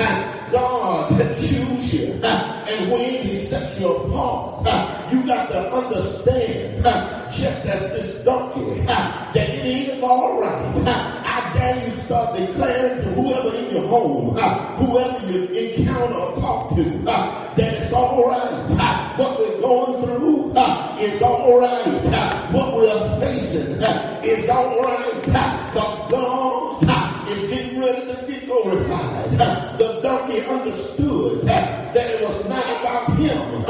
God 0.51 1.09
chooses 1.09 1.94
you, 1.94 2.12
and 2.22 2.90
when 2.90 3.22
He 3.22 3.35
sets 3.35 3.81
you 3.81 3.88
apart, 3.88 4.66
you 5.12 5.27
got 5.27 5.48
to 5.51 5.72
understand, 5.72 6.85
just 7.33 7.66
as 7.66 7.81
this 7.92 8.24
donkey, 8.24 8.81
that 8.83 9.37
it 9.37 9.66
is 9.66 10.03
all 10.03 10.40
right. 10.40 10.87
I 10.87 11.53
dare 11.55 11.85
you 11.85 11.90
start 11.90 12.37
declaring 12.38 13.03
to 13.03 13.09
whoever 13.14 13.57
in 13.57 13.74
your 13.74 13.88
home, 13.88 14.37
whoever 14.77 15.33
you 15.33 15.44
encounter 15.44 16.14
or 16.14 16.37
talk 16.37 16.68
to, 16.77 16.85
that 17.05 17.59
it's 17.59 17.92
all 17.92 18.29
right. 18.29 19.16
What 19.16 19.38
we're 19.40 19.61
going 19.61 20.05
through 20.05 20.47
is 21.00 21.22
all 21.22 21.61
right. 21.61 21.84
What 22.52 22.76
we're 22.76 23.20
facing 23.20 23.80
is 24.24 24.48
all 24.48 24.82
right. 24.82 25.22
Because 25.24 26.11
God 26.11 27.28
is 27.28 27.50
getting 27.50 27.80
ready 27.80 28.06
to 28.06 28.24
get 28.26 28.46
glorified. 28.46 29.30
The 29.78 30.00
donkey 30.02 30.44
understood 30.44 31.42
that 31.42 31.94
it 31.94 32.20
was 32.20 32.48
not 32.48 32.64
about 32.80 33.16
him, 33.16 33.62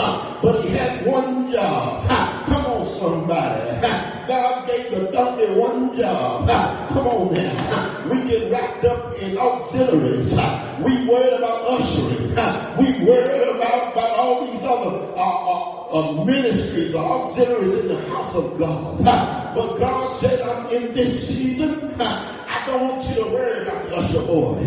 but 0.43 0.65
he 0.65 0.71
had 0.71 1.07
one 1.07 1.53
job. 1.53 2.09
Come 2.47 2.67
on, 2.67 2.87
somebody. 2.87 4.18
God 4.29 4.69
gave 4.69 4.91
the 4.91 5.11
donkey 5.11 5.47
one 5.59 5.97
job. 5.97 6.47
Come 6.91 7.07
on 7.07 7.33
now. 7.33 8.11
We 8.11 8.29
get 8.29 8.53
wrapped 8.53 8.85
up 8.85 9.17
in 9.17 9.39
auxiliaries. 9.39 10.39
We 10.79 10.95
worried 11.09 11.33
about 11.33 11.81
ushering. 11.81 12.37
We 12.79 13.05
worried 13.05 13.49
about, 13.57 13.93
about 13.93 14.13
all 14.17 14.47
these 14.47 14.63
other 14.63 14.95
uh, 15.17 15.51
uh, 15.51 16.21
uh, 16.21 16.25
ministries 16.25 16.95
or 16.95 17.03
auxiliaries 17.23 17.81
in 17.81 17.89
the 17.89 18.01
house 18.11 18.37
of 18.37 18.57
God. 18.59 19.03
But 19.03 19.79
God 19.79 20.13
said, 20.13 20.41
I'm 20.43 20.71
in 20.71 20.95
this 20.95 21.27
season. 21.27 21.91
I 21.99 22.63
don't 22.67 22.83
want 22.83 23.09
you 23.09 23.25
to 23.25 23.31
worry 23.31 23.63
about 23.63 23.93
usher 23.93 24.23
board. 24.23 24.63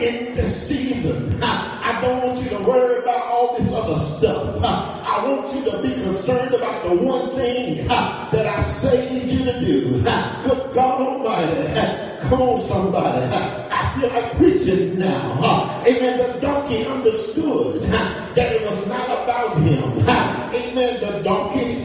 In 0.00 0.34
this 0.34 0.68
season, 0.68 1.38
don't 2.02 2.26
want 2.26 2.42
you 2.42 2.50
to 2.50 2.58
worry 2.64 2.98
about 2.98 3.22
all 3.26 3.56
this 3.56 3.72
other 3.74 3.98
stuff. 3.98 4.62
I 4.64 5.24
want 5.24 5.54
you 5.54 5.70
to 5.70 5.82
be 5.82 5.94
concerned 6.02 6.54
about 6.54 6.82
the 6.88 6.96
one 6.96 7.34
thing 7.36 7.86
that 7.86 8.46
I 8.46 8.60
saved 8.60 9.30
you 9.30 9.44
to 9.44 9.60
do. 9.60 10.02
Good 10.02 10.72
God 10.74 11.00
Almighty. 11.00 12.28
Come 12.28 12.42
on, 12.42 12.58
somebody. 12.58 13.26
I 13.70 14.00
feel 14.00 14.10
like 14.10 14.36
preaching 14.36 14.98
now. 14.98 15.82
Amen. 15.86 16.18
The 16.18 16.40
donkey 16.40 16.84
understood 16.86 17.82
that 17.82 18.52
it 18.52 18.62
was 18.62 18.86
not 18.88 19.06
about 19.06 19.58
him. 19.58 19.84
Amen. 20.08 21.00
The 21.00 21.22
donkey, 21.22 21.84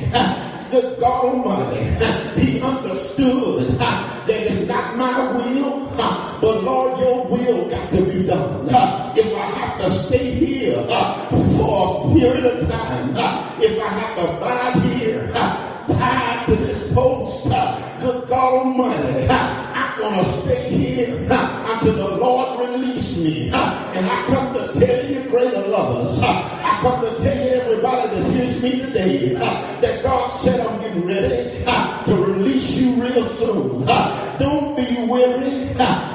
good 0.72 1.00
God 1.00 1.26
Almighty, 1.26 2.42
he 2.42 2.62
understood 2.62 3.68
that 3.78 4.28
it's 4.30 4.68
not 4.68 4.96
my 4.98 5.32
will, 5.34 5.87
but 5.98 6.64
Lord, 6.64 7.00
your 7.00 7.26
will 7.28 7.70
got 7.70 7.90
to 7.92 8.02
be 8.04 8.28
done. 8.28 8.68
If 9.18 9.36
I 9.36 9.46
have 9.46 9.82
to 9.82 9.90
stay 9.90 10.32
here 10.32 10.84
for 11.58 12.12
a 12.12 12.20
period 12.20 12.46
of 12.46 12.70
time, 12.70 13.10
if 13.60 13.82
I 13.82 13.88
have 13.88 14.16
to 14.18 14.38
abide 14.38 14.84
here, 14.84 15.32
tied 15.98 16.46
to 16.46 16.56
this 16.56 16.94
post, 16.94 17.46
good 18.00 18.28
God 18.28 18.54
Almighty, 18.54 19.28
I'm 19.30 19.98
going 20.00 20.24
to 20.24 20.26
stay 20.42 20.70
here 20.70 21.18
until 21.26 21.94
the 21.94 22.18
Lord 22.18 22.70
release 22.70 23.18
me. 23.20 23.50
And 23.50 24.06
I 24.06 24.26
come 24.28 24.54
to 24.54 24.80
tell 24.80 25.06
you, 25.10 25.28
greater 25.30 25.68
lovers, 25.68 26.22
I 26.22 26.80
come 26.82 27.02
to 27.02 27.24
tell 27.24 27.36
you, 27.36 27.54
everybody 27.62 28.10
that 28.16 28.32
hears 28.32 28.62
me 28.62 28.80
today, 28.82 29.34
that 29.34 30.04
God 30.04 30.28
said 30.30 30.60
I'm 30.60 30.80
getting 30.82 31.08
ready 31.08 31.64
to 32.06 32.16
release 32.16 32.72
you 32.78 33.02
real 33.02 33.24
soon. 33.24 33.86
Don't 34.38 34.76
be 34.78 35.08
weary 35.08 35.67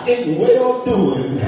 in 0.08 0.38
well 0.38 0.84
doing, 0.84 1.38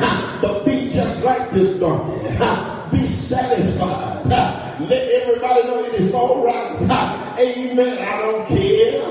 but 0.41 0.65
be 0.65 0.89
just 0.89 1.25
like 1.25 1.51
this 1.51 1.79
donkey. 1.79 2.29
Be 2.91 3.05
satisfied. 3.07 4.27
Let 4.81 5.23
everybody 5.23 5.63
know 5.65 5.83
it 5.85 5.95
is 5.95 6.15
all 6.15 6.45
right. 6.45 6.77
Amen. 7.39 7.99
I 7.99 8.23
don't 8.23 8.47
care 8.47 9.03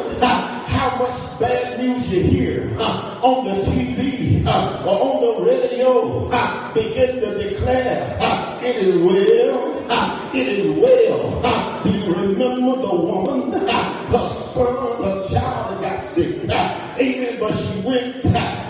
how 0.68 0.98
much 0.98 1.40
bad 1.40 1.80
news 1.80 2.12
you 2.14 2.24
hear 2.24 2.62
on 2.80 3.46
the 3.46 3.62
TV 3.66 4.46
or 4.46 4.90
on 4.90 5.22
the 5.22 5.52
radio. 5.52 6.30
Begin 6.74 7.20
to 7.20 7.50
declare 7.50 8.18
it 8.62 8.76
is 8.78 8.96
well. 9.02 10.34
It 10.34 10.48
is 10.48 10.78
well. 10.78 11.84
Do 11.84 11.90
you 11.90 12.14
remember 12.14 12.82
the 12.82 12.96
woman? 12.96 13.52
Her 13.68 14.30
son, 14.30 15.04
her 15.04 15.28
child 15.28 15.82
got 15.82 16.00
sick. 16.00 16.50
Amen. 16.50 17.38
But 17.40 17.52
she 17.52 17.82
went 17.82 18.24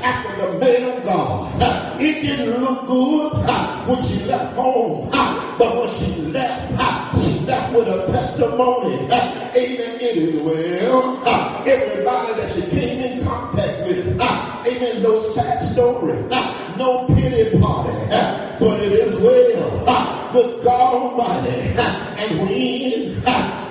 after 0.04 0.36
the 0.36 0.60
man 0.60 0.98
of 0.98 1.04
God. 1.04 2.02
It 2.02 2.22
didn't 2.22 2.62
look 2.62 2.86
good 2.86 3.32
when 3.88 3.98
she 4.06 4.24
left 4.26 4.56
home. 4.56 5.10
But 5.58 5.78
when 5.78 5.90
she 5.96 6.22
left, 6.32 7.24
she 7.24 7.40
left 7.46 7.74
with 7.74 7.88
a 7.88 8.06
testimony. 8.12 8.96
Amen. 9.06 10.00
It 10.02 10.18
is 10.18 10.42
well. 10.42 11.18
Everybody 11.66 12.34
that 12.42 12.52
she 12.54 12.62
came 12.70 13.00
in 13.02 13.26
contact 13.26 13.88
with. 13.88 14.20
Amen. 14.20 15.02
No 15.04 15.20
sad 15.20 15.60
story. 15.60 16.20
No 16.78 17.06
pity 17.08 17.58
party. 17.60 17.94
But 18.60 18.80
it 18.82 18.92
is 18.92 19.16
well. 19.20 20.30
Good 20.34 20.64
God 20.64 20.96
Almighty. 20.96 21.62
And 22.18 22.40
when, 22.40 23.24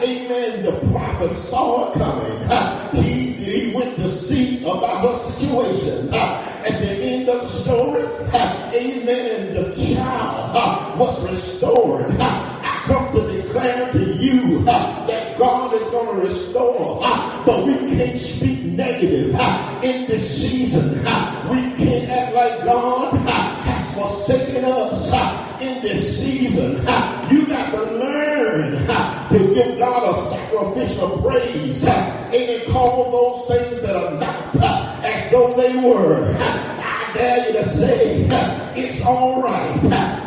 amen, 0.03 0.63
the 0.65 0.89
prophet 0.93 1.33
saw 1.33 1.91
it 1.91 1.99
coming, 1.99 3.03
he, 3.03 3.22
he 3.53 3.75
went 3.75 3.97
to 3.97 4.09
see 4.09 4.59
about 4.63 5.05
her 5.05 5.15
situation. 5.15 6.09
Uh, 6.13 6.63
at 6.67 6.81
the 6.81 6.89
end 6.89 7.29
of 7.29 7.43
the 7.43 7.49
story, 7.49 8.03
uh, 8.33 8.71
amen, 8.73 9.55
the 9.55 9.95
child 9.95 10.51
uh, 10.55 10.97
was 10.99 11.29
restored. 11.29 12.11
I 12.19 12.83
come 12.85 13.13
to 13.13 13.43
declare 13.43 13.93
to 13.93 14.15
you 14.15 14.63
that 14.65 15.37
God 15.39 15.75
is 15.75 15.87
going 15.89 16.17
to 16.21 16.27
restore, 16.29 17.01
but 17.45 17.67
we 17.67 17.75
can't 17.95 18.19
speak 18.19 18.63
negative 18.65 19.35
in 19.83 20.07
this 20.07 20.43
season. 20.43 20.99
We 21.51 21.61
can't 21.77 22.11
act 22.11 22.35
like 22.35 22.65
God 22.65 23.15
has 23.15 23.95
forsaken 23.95 24.65
us 24.65 25.13
in 25.61 25.83
this 25.83 26.23
season. 26.23 26.77
You 27.31 27.47
got 27.47 27.71
to 27.73 27.83
learn 27.99 29.22
to 29.33 29.55
give 29.55 29.79
God 29.79 30.11
a 30.11 30.15
sacrificial 30.15 31.23
praise 31.23 31.85
to 31.85 32.71
call 32.71 33.11
those 33.11 33.49
things 33.49 33.83
that 33.83 33.97
are 33.97 34.19
not 34.19 34.57
as 35.05 35.31
though 35.31 35.55
they 35.55 35.77
were. 35.77 36.35
I 36.39 37.11
dare 37.15 37.47
you 37.47 37.53
to 37.55 37.69
say, 37.71 38.27
it's 38.77 39.05
all 39.05 39.43
right. 39.43 39.81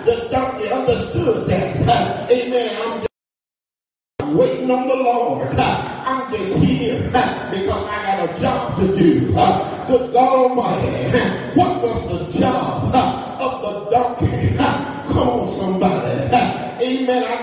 The 0.05 0.27
donkey 0.31 0.69
understood 0.69 1.47
that. 1.49 2.31
Amen. 2.31 2.75
I'm 2.83 2.99
just 2.99 4.35
waiting 4.35 4.71
on 4.71 4.87
the 4.87 4.95
Lord. 4.95 5.49
I'm 5.57 6.31
just 6.33 6.57
here 6.57 7.01
because 7.05 7.87
I 7.87 8.03
got 8.05 8.37
a 8.37 8.41
job 8.41 8.79
to 8.79 8.97
do. 8.97 9.19
Good 9.27 10.13
God 10.13 10.49
Almighty. 10.49 11.19
What 11.55 11.81
was 11.81 12.33
the 12.33 12.39
job 12.39 12.93
of 12.95 13.61
the 13.61 13.91
donkey? 13.91 14.57
Come 14.57 15.29
on, 15.29 15.47
somebody. 15.47 16.55
Amen. 16.81 17.23
I 17.23 17.41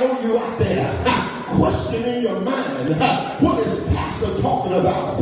What 2.98 3.58
is 3.60 3.84
Pastor 3.94 4.42
talking 4.42 4.74
about? 4.74 5.20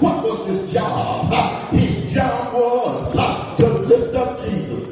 What 0.00 0.24
was 0.24 0.46
his 0.46 0.72
job? 0.72 1.32
His 1.70 2.12
job 2.12 2.52
was 2.52 3.12
to 3.58 3.66
lift 3.66 4.14
up 4.16 4.40
Jesus. 4.40 4.88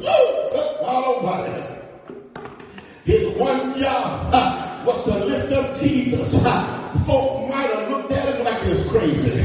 His 3.03 3.37
one 3.37 3.77
job 3.79 4.85
was 4.85 5.03
to 5.05 5.25
lift 5.25 5.51
up 5.51 5.77
Jesus. 5.79 6.41
Folk 7.05 7.49
might 7.49 7.69
have 7.69 7.89
looked 7.89 8.11
at 8.11 8.35
him 8.35 8.45
like 8.45 8.61
he 8.63 8.69
was 8.69 8.87
crazy. 8.89 9.43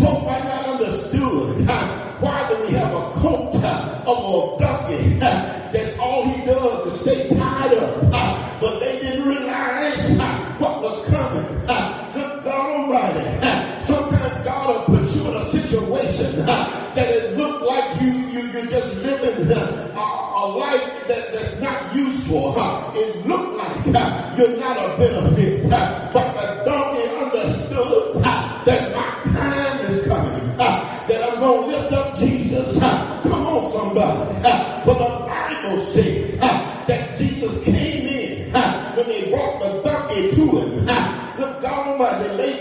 Folk 0.00 0.24
might 0.24 0.44
not 0.44 0.66
understood 0.66 1.66
why 2.20 2.48
do 2.48 2.60
we 2.62 2.72
have 2.72 2.92
a 2.92 3.10
coat 3.20 3.54
of 3.54 4.58
a 4.58 4.58
donkey 4.58 5.55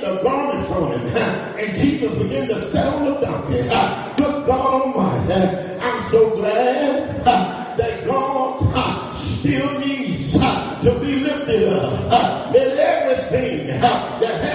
the 0.05 0.21
garments 0.21 0.71
on 0.71 0.99
him. 0.99 1.05
And 1.55 1.77
Jesus 1.77 2.13
began 2.15 2.47
to 2.49 2.59
sit 2.61 2.85
on 2.85 3.05
the 3.05 3.13
donkey. 3.21 3.63
Good 4.17 4.45
God 4.45 4.81
Almighty, 4.81 5.79
I'm 5.79 6.03
so 6.03 6.35
glad 6.35 7.25
that 7.77 8.05
God 8.05 9.15
still 9.15 9.79
needs 9.79 10.33
to 10.33 10.99
be 11.01 11.15
lifted 11.15 11.69
up. 11.69 12.53
Let 12.53 12.77
everything 12.77 13.67
that 13.67 14.54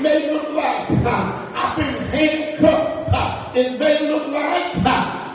I 0.00 0.02
may 0.02 0.32
look 0.32 0.48
like 0.54 0.88
I've 1.04 1.76
been 1.76 1.94
handcuffed. 2.08 3.54
It 3.54 3.78
may 3.78 4.08
look 4.08 4.28
like 4.28 4.72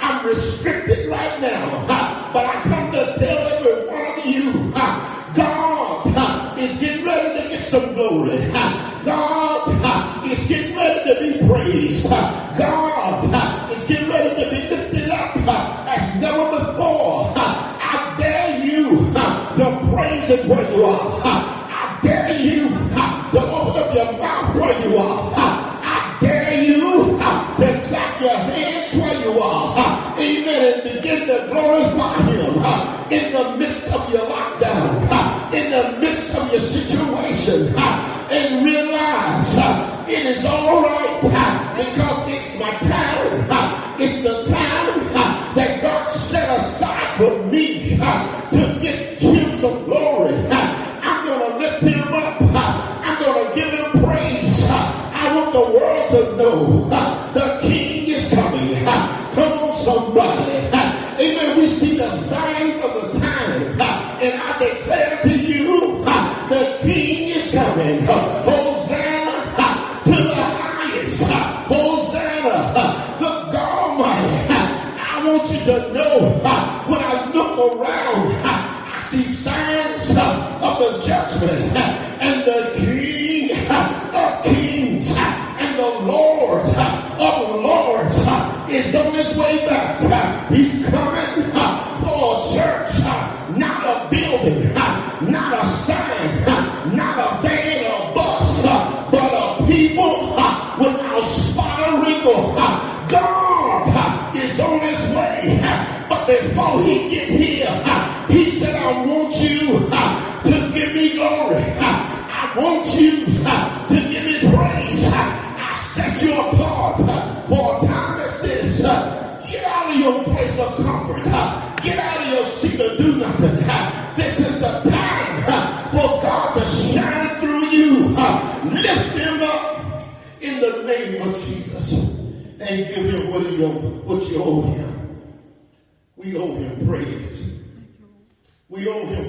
I'm 0.01 0.25
restricted 0.25 1.07
right 1.07 1.39
now. 1.39 1.85
But 2.33 2.47
I 2.47 2.61
come 2.63 2.91
to 2.93 3.13
tell 3.19 3.47
every 3.47 3.85
one 3.87 4.17
of 4.17 4.25
you, 4.25 4.73
God 5.35 6.57
is 6.57 6.79
getting 6.79 7.05
ready 7.05 7.43
to 7.43 7.49
get 7.49 7.63
some 7.63 7.93
glory. 7.93 8.39
God 9.05 10.27
is 10.27 10.47
getting 10.47 10.75
ready 10.75 11.13
to 11.13 11.19
be 11.21 11.47
praised. 11.47 12.11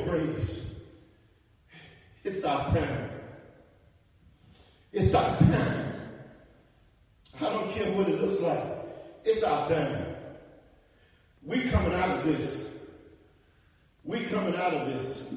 Praise. 0.06 0.60
It's 2.24 2.44
our 2.44 2.64
time. 2.70 3.10
It's 4.92 5.14
our 5.14 5.36
time. 5.38 5.94
I 7.40 7.44
don't 7.44 7.70
care 7.72 7.92
what 7.92 8.08
it 8.08 8.20
looks 8.20 8.40
like. 8.40 8.62
It's 9.24 9.42
our 9.42 9.68
time. 9.68 10.06
We 11.42 11.62
coming 11.68 11.94
out 11.94 12.18
of 12.18 12.24
this. 12.24 12.70
We 14.04 14.20
coming 14.24 14.56
out 14.56 14.74
of 14.74 14.86
this. 14.88 15.34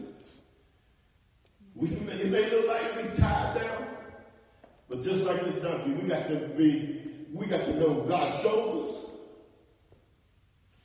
We 1.75 1.89
it 1.89 2.31
may 2.31 2.49
look 2.49 2.67
like 2.67 2.95
we 2.97 3.03
tied 3.21 3.55
down, 3.55 3.87
but 4.89 5.01
just 5.01 5.25
like 5.25 5.41
this 5.41 5.61
donkey, 5.61 5.91
we 5.91 6.09
got 6.09 6.27
to 6.27 6.35
be, 6.57 7.01
we 7.33 7.45
got 7.45 7.63
to 7.65 7.79
know 7.79 8.01
God 8.01 8.33
chose 8.41 8.83
us, 8.83 9.11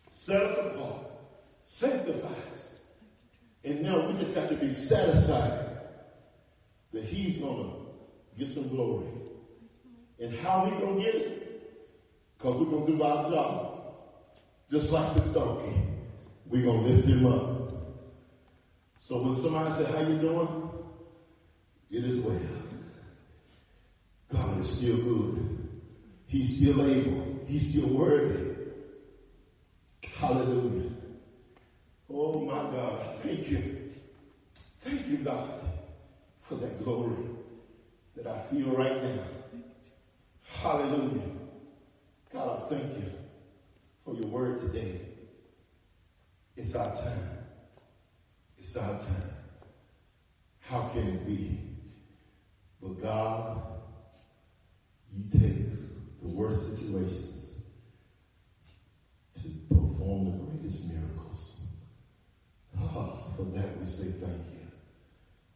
set 0.08 0.42
us 0.42 0.56
apart, 0.58 1.06
sanctified 1.64 2.52
us. 2.52 2.73
And 3.64 3.82
now 3.82 4.06
we 4.06 4.12
just 4.18 4.34
got 4.34 4.48
to 4.50 4.56
be 4.56 4.70
satisfied 4.70 5.78
that 6.92 7.04
He's 7.04 7.36
gonna 7.36 7.70
get 8.38 8.48
some 8.48 8.68
glory. 8.68 9.06
And 10.20 10.34
how 10.34 10.66
He 10.66 10.70
gonna 10.72 11.00
get 11.00 11.14
it? 11.14 11.44
Because 12.36 12.56
we're 12.56 12.70
gonna 12.70 12.86
do 12.86 13.02
our 13.02 13.30
job. 13.30 13.74
Just 14.70 14.92
like 14.92 15.14
this 15.14 15.26
donkey. 15.26 15.74
We're 16.46 16.64
gonna 16.64 16.82
lift 16.82 17.08
him 17.08 17.26
up. 17.26 17.72
So 18.98 19.22
when 19.22 19.36
somebody 19.36 19.70
say, 19.72 19.90
How 19.90 20.00
you 20.00 20.18
doing? 20.18 20.70
It 21.90 22.04
is 22.04 22.18
well. 22.18 22.40
God 24.28 24.60
is 24.60 24.68
still 24.70 24.96
good. 24.96 25.70
He's 26.26 26.56
still 26.56 26.84
able. 26.84 27.40
He's 27.46 27.70
still 27.70 27.88
worthy. 27.88 28.56
Hallelujah. 30.18 30.83
My 32.54 32.70
God. 32.70 33.16
Thank 33.16 33.50
you. 33.50 33.90
Thank 34.80 35.08
you, 35.08 35.16
God, 35.18 35.60
for 36.38 36.54
that 36.54 36.84
glory 36.84 37.16
that 38.14 38.28
I 38.28 38.38
feel 38.38 38.68
right 38.68 39.02
now. 39.02 39.24
Hallelujah. 40.44 41.32
God, 42.32 42.62
I 42.62 42.68
thank 42.68 42.98
you 42.98 43.10
for 44.04 44.14
your 44.14 44.28
word 44.28 44.60
today. 44.60 45.00
It's 46.56 46.76
our 46.76 46.94
time. 46.94 47.38
It's 48.56 48.76
our 48.76 49.00
time. 49.00 49.32
How 50.60 50.82
can 50.92 51.08
it 51.08 51.26
be? 51.26 51.58
But 52.80 53.02
God, 53.02 53.62
He 55.12 55.24
takes 55.36 55.88
the 56.22 56.28
worst 56.28 56.70
situations 56.70 57.50
to 59.42 59.48
perform 59.74 60.26
the 60.26 60.44
greatest 60.44 60.86
miracles. 60.86 61.43
Oh, 62.94 63.18
for 63.36 63.42
that 63.58 63.78
we 63.78 63.86
say 63.86 64.04
thank 64.04 64.46
you. 64.52 64.66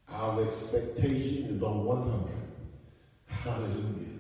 Our 0.09 0.45
expectation 0.45 1.45
is 1.45 1.63
on 1.63 1.85
100. 1.85 2.35
Hallelujah. 3.27 4.19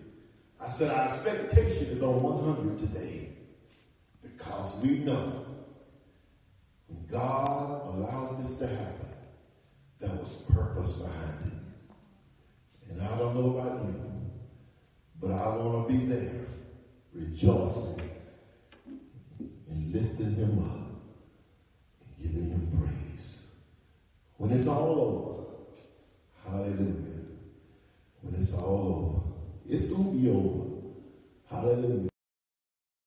I 0.60 0.68
said 0.68 0.90
our 0.90 1.04
expectation 1.04 1.86
is 1.88 2.02
on 2.02 2.22
100 2.22 2.78
today 2.78 3.30
because 4.22 4.76
we 4.82 4.98
know 4.98 5.44
when 6.88 7.06
God 7.06 7.86
allowed 7.86 8.42
this 8.42 8.58
to 8.58 8.66
happen, 8.66 9.08
there 9.98 10.10
was 10.10 10.42
purpose 10.52 10.98
behind 10.98 11.52
it. 11.52 12.90
And 12.90 13.02
I 13.02 13.18
don't 13.18 13.34
know 13.34 13.58
about 13.58 13.84
you, 13.84 13.94
but 15.20 15.30
I 15.30 15.56
want 15.56 15.88
to 15.88 15.94
be 15.94 16.06
there 16.06 16.46
rejoicing 17.12 18.10
and 19.38 19.92
lifting 19.92 20.34
him 20.34 20.58
up 20.58 20.76
and 22.00 22.22
giving 22.22 22.50
him 22.50 22.68
praise. 22.78 23.46
When 24.38 24.52
it's 24.52 24.68
all 24.68 25.56
over, 26.46 26.56
hallelujah. 26.56 27.26
When 28.22 28.34
it's 28.34 28.54
all 28.54 28.94
over, 28.94 29.74
it's 29.74 29.90
going 29.90 30.12
to 30.12 30.18
be 30.18 30.30
over. 30.30 30.68
Hallelujah. 31.50 32.08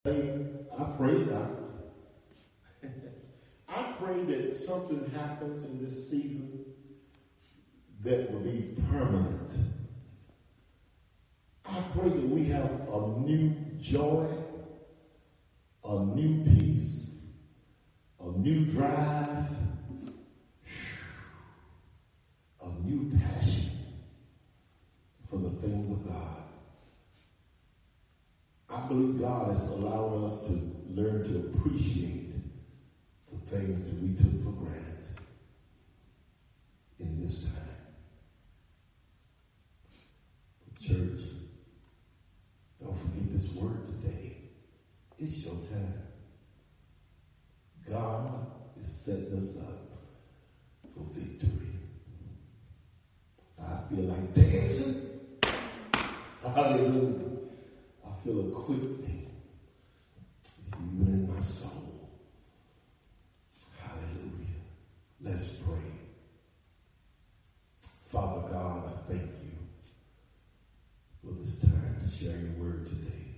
I 0.05 0.83
pray 0.97 1.25
now. 1.25 1.49
I 3.69 3.93
pray 3.97 4.23
that 4.25 4.53
something 4.53 5.09
happens 5.11 5.63
in 5.63 5.83
this 5.83 6.09
season 6.09 6.65
that 8.03 8.29
will 8.29 8.41
be 8.41 8.75
permanent. 8.89 9.53
I 11.65 11.81
pray 11.97 12.09
that 12.09 12.27
we 12.27 12.43
have 12.45 12.89
a 12.89 13.19
new 13.19 13.55
joy, 13.79 14.27
a 15.85 15.99
new 15.99 16.43
peace, 16.43 17.11
a 18.19 18.37
new 18.37 18.65
drive, 18.65 19.47
new 22.85 23.17
passion 23.17 23.71
for 25.29 25.37
the 25.37 25.49
things 25.61 25.89
of 25.89 26.07
God. 26.07 26.43
I 28.69 28.87
believe 28.87 29.19
God 29.19 29.51
has 29.51 29.67
allowed 29.69 30.25
us 30.25 30.45
to 30.45 30.53
learn 30.89 31.23
to 31.23 31.57
appreciate 31.57 32.33
the 33.31 33.37
things 33.55 33.83
that 33.83 34.01
we 34.01 34.15
took 34.15 34.43
for 34.43 34.51
granted 34.51 35.07
in 36.99 37.21
this 37.21 37.43
time. 37.43 37.71
Church, 40.81 41.21
don't 42.81 42.97
forget 42.97 43.31
this 43.31 43.53
word 43.53 43.85
today. 43.85 44.37
It's 45.19 45.45
your 45.45 45.53
time. 45.53 46.01
God 47.87 48.47
is 48.79 48.91
setting 48.91 49.37
us 49.37 49.59
up 49.59 49.91
for 50.91 51.03
victory. 51.13 51.60
Like 53.93 54.33
dancing. 54.33 55.19
Hallelujah. 56.41 57.25
I 58.05 58.23
feel 58.23 58.39
a 58.39 58.51
quickening 58.51 59.29
even 60.93 61.13
in 61.13 61.33
my 61.33 61.39
soul. 61.39 62.09
Hallelujah. 63.81 64.61
Let's 65.21 65.55
pray. 65.55 65.91
Father 68.09 68.47
God, 68.49 68.83
I 68.87 69.11
thank 69.11 69.23
you 69.23 69.57
for 71.21 71.33
this 71.41 71.59
time 71.59 71.97
to 72.01 72.09
share 72.09 72.37
your 72.37 72.63
word 72.63 72.85
today. 72.85 73.35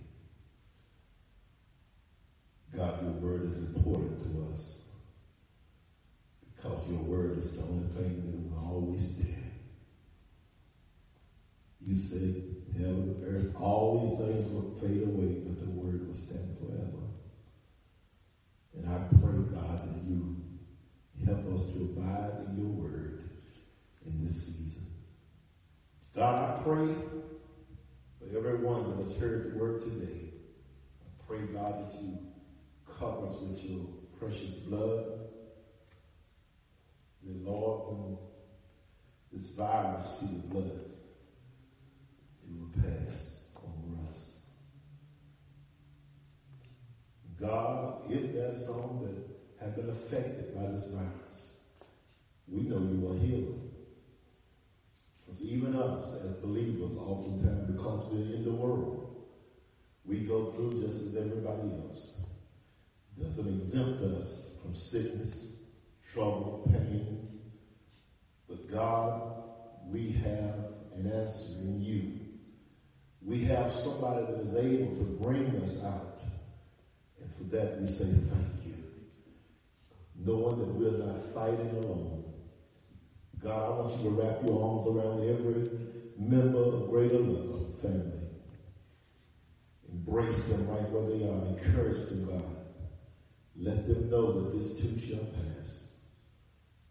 God, 2.78 3.01
your 3.01 3.14
word 3.14 3.45
is 3.51 3.58
important 3.58 4.20
to 4.20 4.54
us 4.54 4.84
because 6.56 6.91
your 6.91 7.01
word 7.01 7.39
is 7.39 7.56
the 7.58 7.64
only 7.64 7.88
thing 7.88 8.22
that 8.22 8.56
will 8.56 8.70
always 8.72 9.16
stand. 9.16 9.34
You 11.93 11.99
said, 11.99 12.43
heaven, 12.73 13.23
earth, 13.23 13.55
all 13.55 14.03
these 14.03 14.17
things 14.17 14.51
will 14.51 14.73
fade 14.81 15.03
away, 15.03 15.43
but 15.45 15.59
the 15.59 15.69
word 15.69 16.07
will 16.07 16.13
stand 16.15 16.57
forever. 16.57 17.03
And 18.75 18.89
I 18.89 18.97
pray, 19.21 19.37
God, 19.53 19.93
that 19.93 20.03
you 20.03 20.43
help 21.23 21.53
us 21.53 21.71
to 21.71 21.81
abide 21.81 22.47
in 22.47 22.57
your 22.57 22.65
word 22.65 23.21
in 24.07 24.23
this 24.23 24.43
season. 24.43 24.87
God, 26.15 26.57
I 26.57 26.63
pray 26.63 26.95
for 28.17 28.37
everyone 28.39 28.89
that 28.89 29.05
has 29.05 29.15
heard 29.19 29.53
the 29.53 29.59
word 29.59 29.81
today. 29.81 30.31
I 31.05 31.27
pray, 31.27 31.41
God, 31.41 31.91
that 31.91 32.01
you 32.01 32.17
cover 32.87 33.27
us 33.27 33.39
with 33.39 33.63
your 33.63 33.85
precious 34.17 34.55
blood. 34.55 35.19
That, 37.21 37.45
Lord, 37.45 37.99
when 37.99 38.17
this 39.31 39.45
virus 39.51 40.19
see 40.19 40.25
the 40.25 40.47
blood, 40.47 40.92
pass 42.82 43.51
over 43.58 44.10
us. 44.10 44.39
God, 47.39 48.10
if 48.10 48.34
there's 48.34 48.66
some 48.66 48.99
that 49.04 49.66
have 49.66 49.76
been 49.76 49.89
affected 49.89 50.56
by 50.56 50.68
this 50.68 50.88
virus, 50.88 51.60
we 52.47 52.62
know 52.64 52.80
you 52.80 53.12
are 53.12 53.18
healer. 53.18 53.58
Because 55.20 55.43
even 55.43 55.76
us 55.76 56.22
as 56.24 56.36
believers, 56.36 56.97
oftentimes, 56.97 57.72
because 57.72 58.04
we're 58.12 58.36
in 58.36 58.43
the 58.43 58.51
world, 58.51 59.24
we 60.06 60.20
go 60.20 60.51
through 60.51 60.82
just 60.82 61.08
as 61.08 61.16
everybody 61.16 61.70
else. 61.82 62.14
Doesn't 63.20 63.47
exempt 63.47 64.01
us 64.04 64.41
from 64.62 64.76
sickness, 64.76 65.54
trouble, 66.14 66.70
pain. 66.72 67.30
But 68.47 68.70
God, 68.70 69.43
we 69.89 70.12
have 70.12 70.56
an 70.95 71.12
answer 71.12 71.54
in 71.62 71.82
you. 71.82 72.22
We 73.26 73.43
have 73.45 73.71
somebody 73.71 74.26
that 74.26 74.41
is 74.41 74.55
able 74.55 74.95
to 74.97 75.03
bring 75.21 75.47
us 75.61 75.84
out. 75.84 76.19
And 77.21 77.34
for 77.36 77.43
that 77.55 77.80
we 77.80 77.88
say 77.88 78.05
thank 78.05 78.65
you. 78.65 78.74
Knowing 80.15 80.59
that 80.59 80.67
we're 80.67 81.05
not 81.05 81.17
fighting 81.34 81.69
alone. 81.69 82.24
God, 83.39 83.65
I 83.65 83.82
want 83.82 83.97
you 83.97 84.03
to 84.03 84.09
wrap 84.09 84.45
your 84.45 84.63
arms 84.63 84.88
around 84.88 85.30
every 85.30 85.69
member 86.17 86.59
of 86.59 86.89
Greater 86.89 87.17
Love 87.19 87.74
family. 87.82 88.19
Embrace 89.91 90.45
them 90.45 90.67
right 90.67 90.89
where 90.89 91.17
they 91.17 91.26
are. 91.26 91.57
Encourage 91.57 92.09
them, 92.09 92.26
God. 92.26 92.55
Let 93.55 93.88
them 93.88 94.09
know 94.09 94.41
that 94.41 94.57
this 94.57 94.76
too 94.78 94.97
shall 94.99 95.26
pass. 95.26 95.89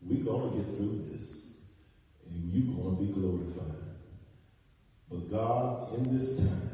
We're 0.01 0.25
going 0.25 0.51
to 0.51 0.57
get 0.59 0.77
through 0.77 1.07
this. 1.11 1.47
And 2.29 2.53
you're 2.53 2.75
going 2.75 2.97
to 2.97 3.03
be 3.03 3.13
glorified. 3.13 3.82
But 5.13 5.31
God, 5.31 5.95
in 5.95 6.17
this 6.17 6.39
time, 6.39 6.71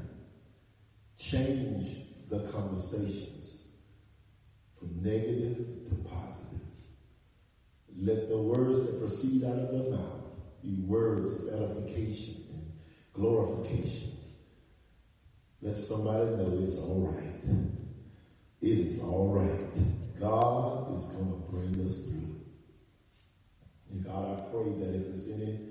change 1.18 2.04
the 2.28 2.40
conversations 2.52 3.64
from 4.78 5.02
negative 5.02 5.66
to 5.88 5.94
positive. 6.08 6.60
Let 7.96 8.28
the 8.28 8.38
words 8.38 8.86
that 8.86 9.00
proceed 9.00 9.42
out 9.42 9.58
of 9.58 9.72
their 9.72 9.90
mouth 9.90 10.22
be 10.62 10.84
words 10.86 11.32
of 11.32 11.48
edification 11.48 12.44
and 12.52 12.72
glorification. 13.12 14.16
Let 15.60 15.76
somebody 15.76 16.30
know 16.36 16.60
it's 16.62 16.78
all 16.78 17.12
right. 17.12 17.56
It 18.60 18.78
is 18.78 19.02
all 19.02 19.34
right. 19.34 20.20
God 20.20 20.94
is 20.96 21.04
going 21.06 21.30
to 21.30 21.50
bring 21.50 21.84
us 21.84 22.04
through. 22.04 22.36
And 23.90 24.04
God, 24.04 24.38
I 24.38 24.42
pray 24.52 24.70
that 24.78 24.94
if 24.94 25.06
there's 25.08 25.28
any 25.30 25.67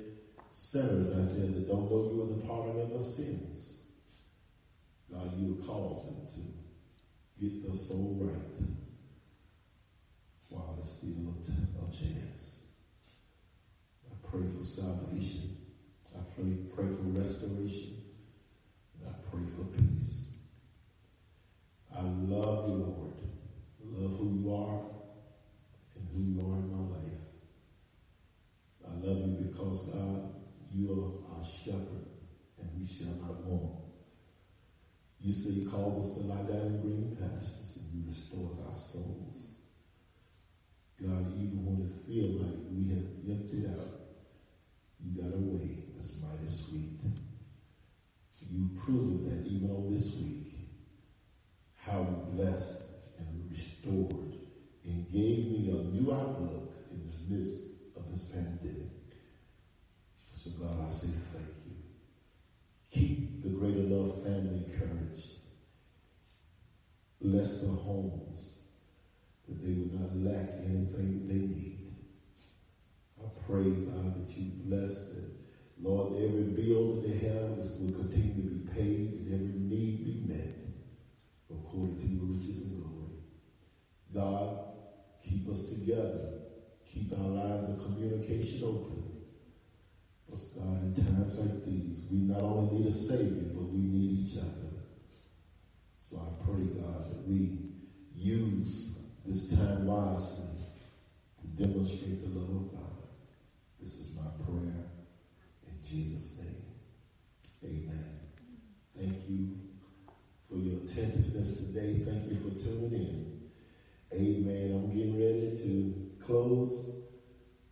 sinners 0.58 1.12
out 1.12 1.30
there 1.32 1.50
that 1.50 1.68
don't 1.68 1.90
know 1.90 2.00
you 2.00 2.22
in 2.22 2.30
the 2.30 2.36
pardon 2.36 2.80
of 2.80 2.90
their 2.90 3.02
sins, 3.02 3.74
God, 5.12 5.32
you 5.36 5.48
will 5.48 5.56
cause 5.56 6.02
them 6.02 6.22
to 6.36 6.42
get 7.40 7.62
their 7.62 7.74
soul 7.74 8.18
right 8.20 8.68
while 10.50 10.74
there's 10.74 10.88
still 10.88 11.34
a, 11.34 11.88
chance. 11.92 12.58
I 14.10 14.16
pray 14.24 14.46
for 14.46 14.64
salvation. 14.64 15.50
I 16.16 16.22
pray, 16.36 16.56
pray 16.70 16.88
for 16.88 17.04
restoration. 17.04 17.98
And 18.96 19.10
I 19.10 19.14
pray 19.32 19.46
for 19.46 19.64
peace. 19.64 20.30
I 21.96 22.02
love 22.02 22.68
you, 22.68 22.74
Lord. 22.74 23.14
I 23.82 23.84
love 24.02 24.16
who 24.18 24.28
you 24.28 24.52
are 24.52 24.80
and 25.96 26.08
who 26.10 26.22
you 26.22 26.42
are 26.42 26.58
in 26.58 26.70
my 26.70 26.80
life. 26.80 27.22
I 28.88 28.92
love 28.94 29.22
you 29.24 29.34
because, 29.34 29.82
God, 29.82 30.22
you 30.72 30.92
are 31.30 31.38
our 31.38 31.44
shepherd 31.44 32.06
and 32.60 32.70
we 32.80 32.86
shall 32.88 33.16
not 33.22 33.40
want. 33.44 33.76
You 35.20 35.34
say 35.34 35.52
you 35.52 35.68
cause 35.68 35.98
us 36.00 36.14
to 36.16 36.20
lie 36.22 36.44
down 36.44 36.68
in 36.68 36.82
green 36.82 37.16
pastures 37.18 37.78
and 37.78 37.86
you 37.94 38.04
restore 38.08 38.52
our 38.68 38.74
souls. 38.74 39.52
God, 41.02 41.28
even 41.36 41.66
when 41.66 41.82
it 41.82 41.92
feels 42.08 42.38
like 42.40 42.56
we 42.70 42.88
have 42.90 43.06
emptied 43.28 43.66
out, 43.68 43.90
you 45.00 45.12
got 45.22 45.34
a 45.34 45.38
way 45.40 45.72
that's 45.96 46.16
mighty 46.22 46.48
sweet. 46.48 47.02
You 48.50 48.70
proved 48.76 49.24
that 49.26 49.44
even 49.46 49.72
on 49.72 49.90
this 49.90 50.16
week, 50.16 50.60
how 51.76 52.04
blessed 52.04 52.84
and 53.18 53.46
restored 53.50 54.38
and 54.86 55.08
gave 55.10 55.48
me 55.50 55.70
a 55.70 55.80
new 55.80 56.12
outlook 56.14 56.64
in 56.92 57.06
the 57.06 57.36
midst 57.36 57.62
of 57.96 58.08
this 58.08 58.24
pandemic. 58.24 58.97
So 60.48 60.54
God, 60.54 60.80
I 60.80 60.90
say 60.90 61.12
thank 61.12 61.66
you. 61.66 61.76
Keep 62.92 63.42
the 63.42 63.52
greater 63.52 63.84
love 63.84 64.10
family 64.10 64.60
encouraged. 64.60 65.36
bless 67.22 67.56
the 67.56 67.70
homes, 67.70 68.58
that 69.48 69.62
they 69.62 69.74
would 69.74 69.92
not 69.92 70.14
lack 70.14 70.54
anything 70.60 71.26
they 71.28 71.42
need. 71.42 71.92
I 73.22 73.28
pray, 73.36 73.74
God, 73.74 74.16
that 74.16 74.38
you 74.38 74.46
bless 74.46 75.02
them. 75.02 75.32
Lord, 75.78 76.10
every 76.14 76.46
bill 76.46 76.88
that 76.88 77.02
they 77.02 77.14
have 77.14 77.58
is, 77.58 77.72
will 77.76 77.90
continue 77.90 78.36
to 78.36 78.44
be 78.44 78.58
paid 78.60 79.16
and 79.18 79.30
every 79.30 79.54
need 79.54 80.04
be 80.04 80.18
met 80.18 80.52
according 81.52 81.98
to 81.98 82.08
your 82.08 82.24
riches 82.24 82.62
and 82.62 82.76
glory. 82.76 83.20
God, 84.14 84.52
keep 85.22 85.50
us 85.50 85.64
together. 85.64 86.32
Keep 86.86 87.14
our 87.14 87.30
lines 87.30 87.70
of 87.70 87.78
communication 87.78 88.64
open. 88.64 89.06
But 90.30 90.40
God, 90.58 90.84
in 90.84 91.06
times 91.06 91.40
like 91.40 91.66
these, 91.66 92.06
we 92.12 92.18
not 92.18 92.42
only 92.42 92.80
need 92.80 92.88
a 92.88 92.92
Savior, 92.92 93.50
but 93.56 93.64
we 93.72 93.80
need 93.80 94.28
each 94.28 94.38
other. 94.38 94.68
So 95.98 96.18
I 96.18 96.44
pray, 96.46 96.64
God, 96.64 97.10
that 97.10 97.28
we 97.28 97.74
use 98.14 98.98
this 99.26 99.56
time 99.56 99.86
wisely 99.86 100.46
to 101.40 101.48
demonstrate 101.64 102.22
the 102.22 102.40
love 102.40 102.50
of 102.50 102.72
God. 102.74 103.08
This 103.80 103.94
is 104.00 104.16
my 104.16 104.46
prayer 104.46 104.86
in 105.66 105.74
Jesus' 105.86 106.38
name. 106.40 106.64
Amen. 107.64 108.20
Thank 108.98 109.30
you 109.30 109.50
for 110.50 110.56
your 110.56 110.80
attentiveness 110.84 111.58
today. 111.58 112.04
Thank 112.06 112.30
you 112.30 112.36
for 112.36 112.50
tuning 112.64 112.94
in. 112.94 113.38
Amen. 114.14 114.72
I'm 114.74 114.96
getting 114.96 115.20
ready 115.20 115.58
to 115.64 116.26
close, 116.26 116.90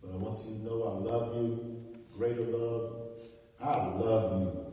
but 0.02 0.12
I 0.12 0.16
want 0.16 0.38
you 0.46 0.56
to 0.56 0.62
know 0.62 0.82
I 0.84 1.10
love 1.10 1.34
you. 1.36 1.85
Greater 2.16 2.42
love. 2.42 2.96
I 3.60 3.88
love 3.88 4.40
you. 4.40 4.66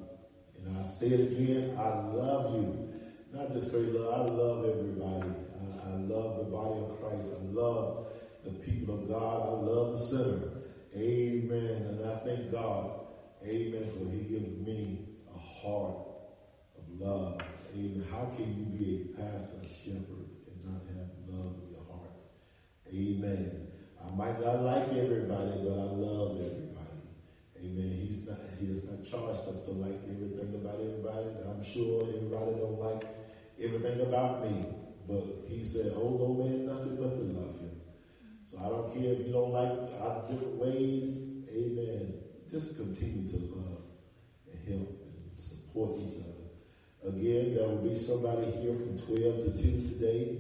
And 0.58 0.78
I 0.78 0.84
say 0.84 1.08
it 1.08 1.32
again, 1.34 1.78
I 1.78 1.90
love 2.14 2.56
you. 2.56 2.90
Not 3.34 3.52
just 3.52 3.72
great 3.72 3.94
love, 3.94 4.30
I 4.30 4.34
love 4.34 4.66
everybody. 4.66 5.30
I, 5.60 5.90
I 5.90 5.96
love 5.96 6.38
the 6.38 6.46
body 6.46 6.80
of 6.80 7.02
Christ. 7.02 7.34
I 7.42 7.46
love 7.52 8.08
the 8.46 8.52
people 8.52 8.96
of 8.96 9.10
God. 9.10 9.42
I 9.42 9.52
love 9.62 9.92
the 9.92 9.98
sinner. 9.98 10.52
Amen. 10.96 11.88
And 11.90 12.06
I 12.10 12.16
thank 12.18 12.52
God, 12.52 13.08
amen, 13.44 13.92
for 13.92 14.10
he 14.10 14.20
gives 14.20 14.58
me 14.66 15.00
a 15.34 15.38
heart 15.38 15.98
of 16.78 17.00
love. 17.00 17.42
Amen. 17.76 18.06
How 18.10 18.32
can 18.38 18.46
you 18.56 18.66
be 18.78 19.12
a 19.12 19.18
pastor, 19.22 19.58
a 19.64 19.68
shepherd, 19.68 20.30
and 20.48 20.64
not 20.64 20.82
have 20.96 21.10
love 21.28 21.56
in 21.62 21.72
your 21.72 21.84
heart? 21.92 22.22
Amen. 22.88 23.68
I 24.02 24.16
might 24.16 24.40
not 24.40 24.62
like 24.62 24.90
everybody, 24.90 25.52
but 25.64 25.74
I 25.74 25.92
love 25.92 26.38
everybody. 26.40 26.73
Amen. 27.64 27.98
He's 28.06 28.28
not 28.28 28.40
he 28.60 28.68
has 28.70 28.84
not 28.90 29.06
charged 29.06 29.48
us 29.48 29.66
to 29.66 29.72
like 29.72 30.00
everything 30.10 30.54
about 30.56 30.76
everybody. 30.76 31.30
I'm 31.48 31.64
sure 31.64 32.02
everybody 32.04 32.56
don't 32.60 32.80
like 32.80 33.04
everything 33.62 34.02
about 34.02 34.44
me. 34.44 34.66
But 35.08 35.24
he 35.48 35.64
said, 35.64 35.94
Oh 35.96 36.18
no 36.20 36.44
man 36.44 36.66
nothing 36.66 36.98
but 36.98 37.16
to 37.16 37.24
love 37.40 37.60
him. 37.60 37.82
So 38.46 38.58
I 38.60 38.70
don't 38.70 38.94
care 38.94 39.14
if 39.14 39.26
you 39.26 39.32
don't 39.34 39.52
like 39.52 39.72
our 40.02 40.28
different 40.30 40.58
ways. 40.58 41.28
Amen. 41.50 42.14
Just 42.50 42.78
continue 42.78 43.30
to 43.30 43.38
love 43.56 43.82
and 44.52 44.68
help 44.68 44.90
and 44.90 45.40
support 45.40 45.98
each 46.00 46.20
other. 46.20 47.10
Again, 47.16 47.56
there 47.56 47.68
will 47.68 47.78
be 47.78 47.96
somebody 47.96 48.52
here 48.52 48.76
from 48.76 48.98
12 48.98 49.56
to 49.58 49.64
2 49.64 49.88
today. 49.88 50.38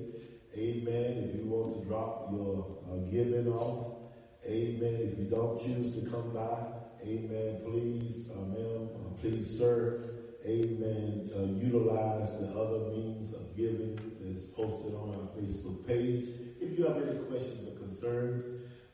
Amen. 0.56 1.30
If 1.30 1.36
you 1.36 1.46
want 1.48 1.80
to 1.80 1.86
drop 1.86 2.32
your 2.32 2.78
uh, 2.90 2.98
giving 3.10 3.48
off, 3.52 3.98
amen. 4.46 5.12
If 5.12 5.20
you 5.20 5.26
don't 5.26 5.58
choose 5.60 5.96
to 5.96 6.10
come 6.10 6.32
by, 6.34 6.83
amen, 7.06 7.62
please, 7.66 8.32
uh, 8.36 8.42
ma'am, 8.42 8.90
uh, 8.96 9.22
please, 9.22 9.58
sir, 9.60 10.02
amen, 10.46 11.30
uh, 11.36 11.42
utilize 11.64 12.38
the 12.40 12.48
other 12.60 12.92
means 12.92 13.34
of 13.34 13.56
giving 13.56 14.00
that's 14.22 14.46
posted 14.46 14.94
on 14.96 15.10
our 15.10 15.28
Facebook 15.38 15.86
page. 15.88 16.26
If 16.60 16.78
you 16.78 16.86
have 16.86 16.98
any 16.98 17.20
questions 17.26 17.68
or 17.68 17.78
concerns, 17.80 18.44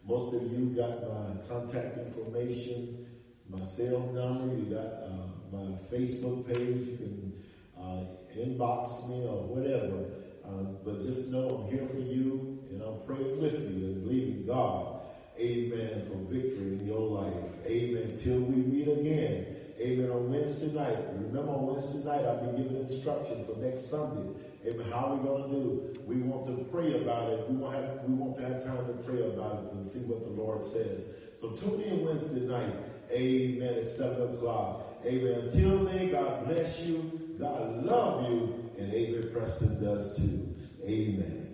most 0.06 0.34
of 0.34 0.52
you 0.52 0.76
got 0.76 1.02
my 1.04 1.36
contact 1.48 1.98
information, 1.98 3.06
my 3.50 3.64
cell 3.64 4.00
number, 4.14 4.56
you 4.56 4.76
got 4.76 5.04
uh, 5.04 5.30
my 5.52 5.78
Facebook 5.92 6.48
page, 6.48 6.88
you 6.88 6.98
can 6.98 7.44
uh, 7.80 8.04
inbox 8.38 9.10
me 9.10 9.26
or 9.26 9.44
whatever. 9.44 10.06
Uh, 10.46 10.64
but 10.84 11.02
just 11.02 11.32
know 11.32 11.48
I'm 11.48 11.72
here 11.72 11.86
for 11.86 12.00
you 12.00 12.60
and 12.70 12.82
I'm 12.82 13.02
praying 13.06 13.42
with 13.42 13.54
you 13.54 13.86
and 13.86 14.04
believing 14.04 14.46
God, 14.46 14.99
amen, 15.40 16.08
for 16.08 16.18
victory 16.34 16.74
in 16.74 16.88
your 16.88 17.00
life. 17.00 17.34
Amen. 17.66 18.18
Till 18.22 18.40
we 18.40 18.58
meet 18.58 18.88
again. 18.88 19.56
Amen. 19.80 20.10
On 20.12 20.30
Wednesday 20.30 20.72
night. 20.74 20.98
Remember 21.14 21.52
on 21.52 21.68
Wednesday 21.68 22.04
night 22.04 22.26
I'll 22.26 22.46
be 22.46 22.62
giving 22.62 22.78
instruction 22.78 23.44
for 23.46 23.58
next 23.60 23.90
Sunday. 23.90 24.38
Amen. 24.68 24.86
How 24.92 25.06
are 25.06 25.16
we 25.16 25.28
going 25.28 25.44
to 25.44 25.50
do? 25.50 26.00
We 26.06 26.18
want 26.18 26.46
to 26.48 26.70
pray 26.70 27.02
about 27.02 27.32
it. 27.32 27.50
We 27.50 27.56
want, 27.56 27.76
have, 27.76 28.04
we 28.04 28.14
want 28.14 28.38
to 28.38 28.44
have 28.44 28.64
time 28.64 28.88
to 28.88 28.94
pray 29.04 29.26
about 29.26 29.64
it 29.64 29.74
and 29.74 29.86
see 29.86 30.00
what 30.00 30.22
the 30.24 30.42
Lord 30.42 30.64
says. 30.64 31.14
So 31.40 31.52
tune 31.52 31.82
in 31.82 32.06
Wednesday 32.06 32.42
night. 32.42 32.74
Amen. 33.12 33.76
At 33.76 33.88
7 33.88 34.36
o'clock. 34.36 34.84
Amen. 35.06 35.50
Until 35.52 35.86
then, 35.86 36.12
God 36.12 36.46
bless 36.46 36.82
you. 36.82 37.38
God 37.40 37.86
love 37.86 38.30
you. 38.30 38.70
And 38.78 38.94
Amen 38.94 39.30
Preston 39.32 39.84
does 39.84 40.16
too. 40.18 40.56
Amen. 40.84 41.49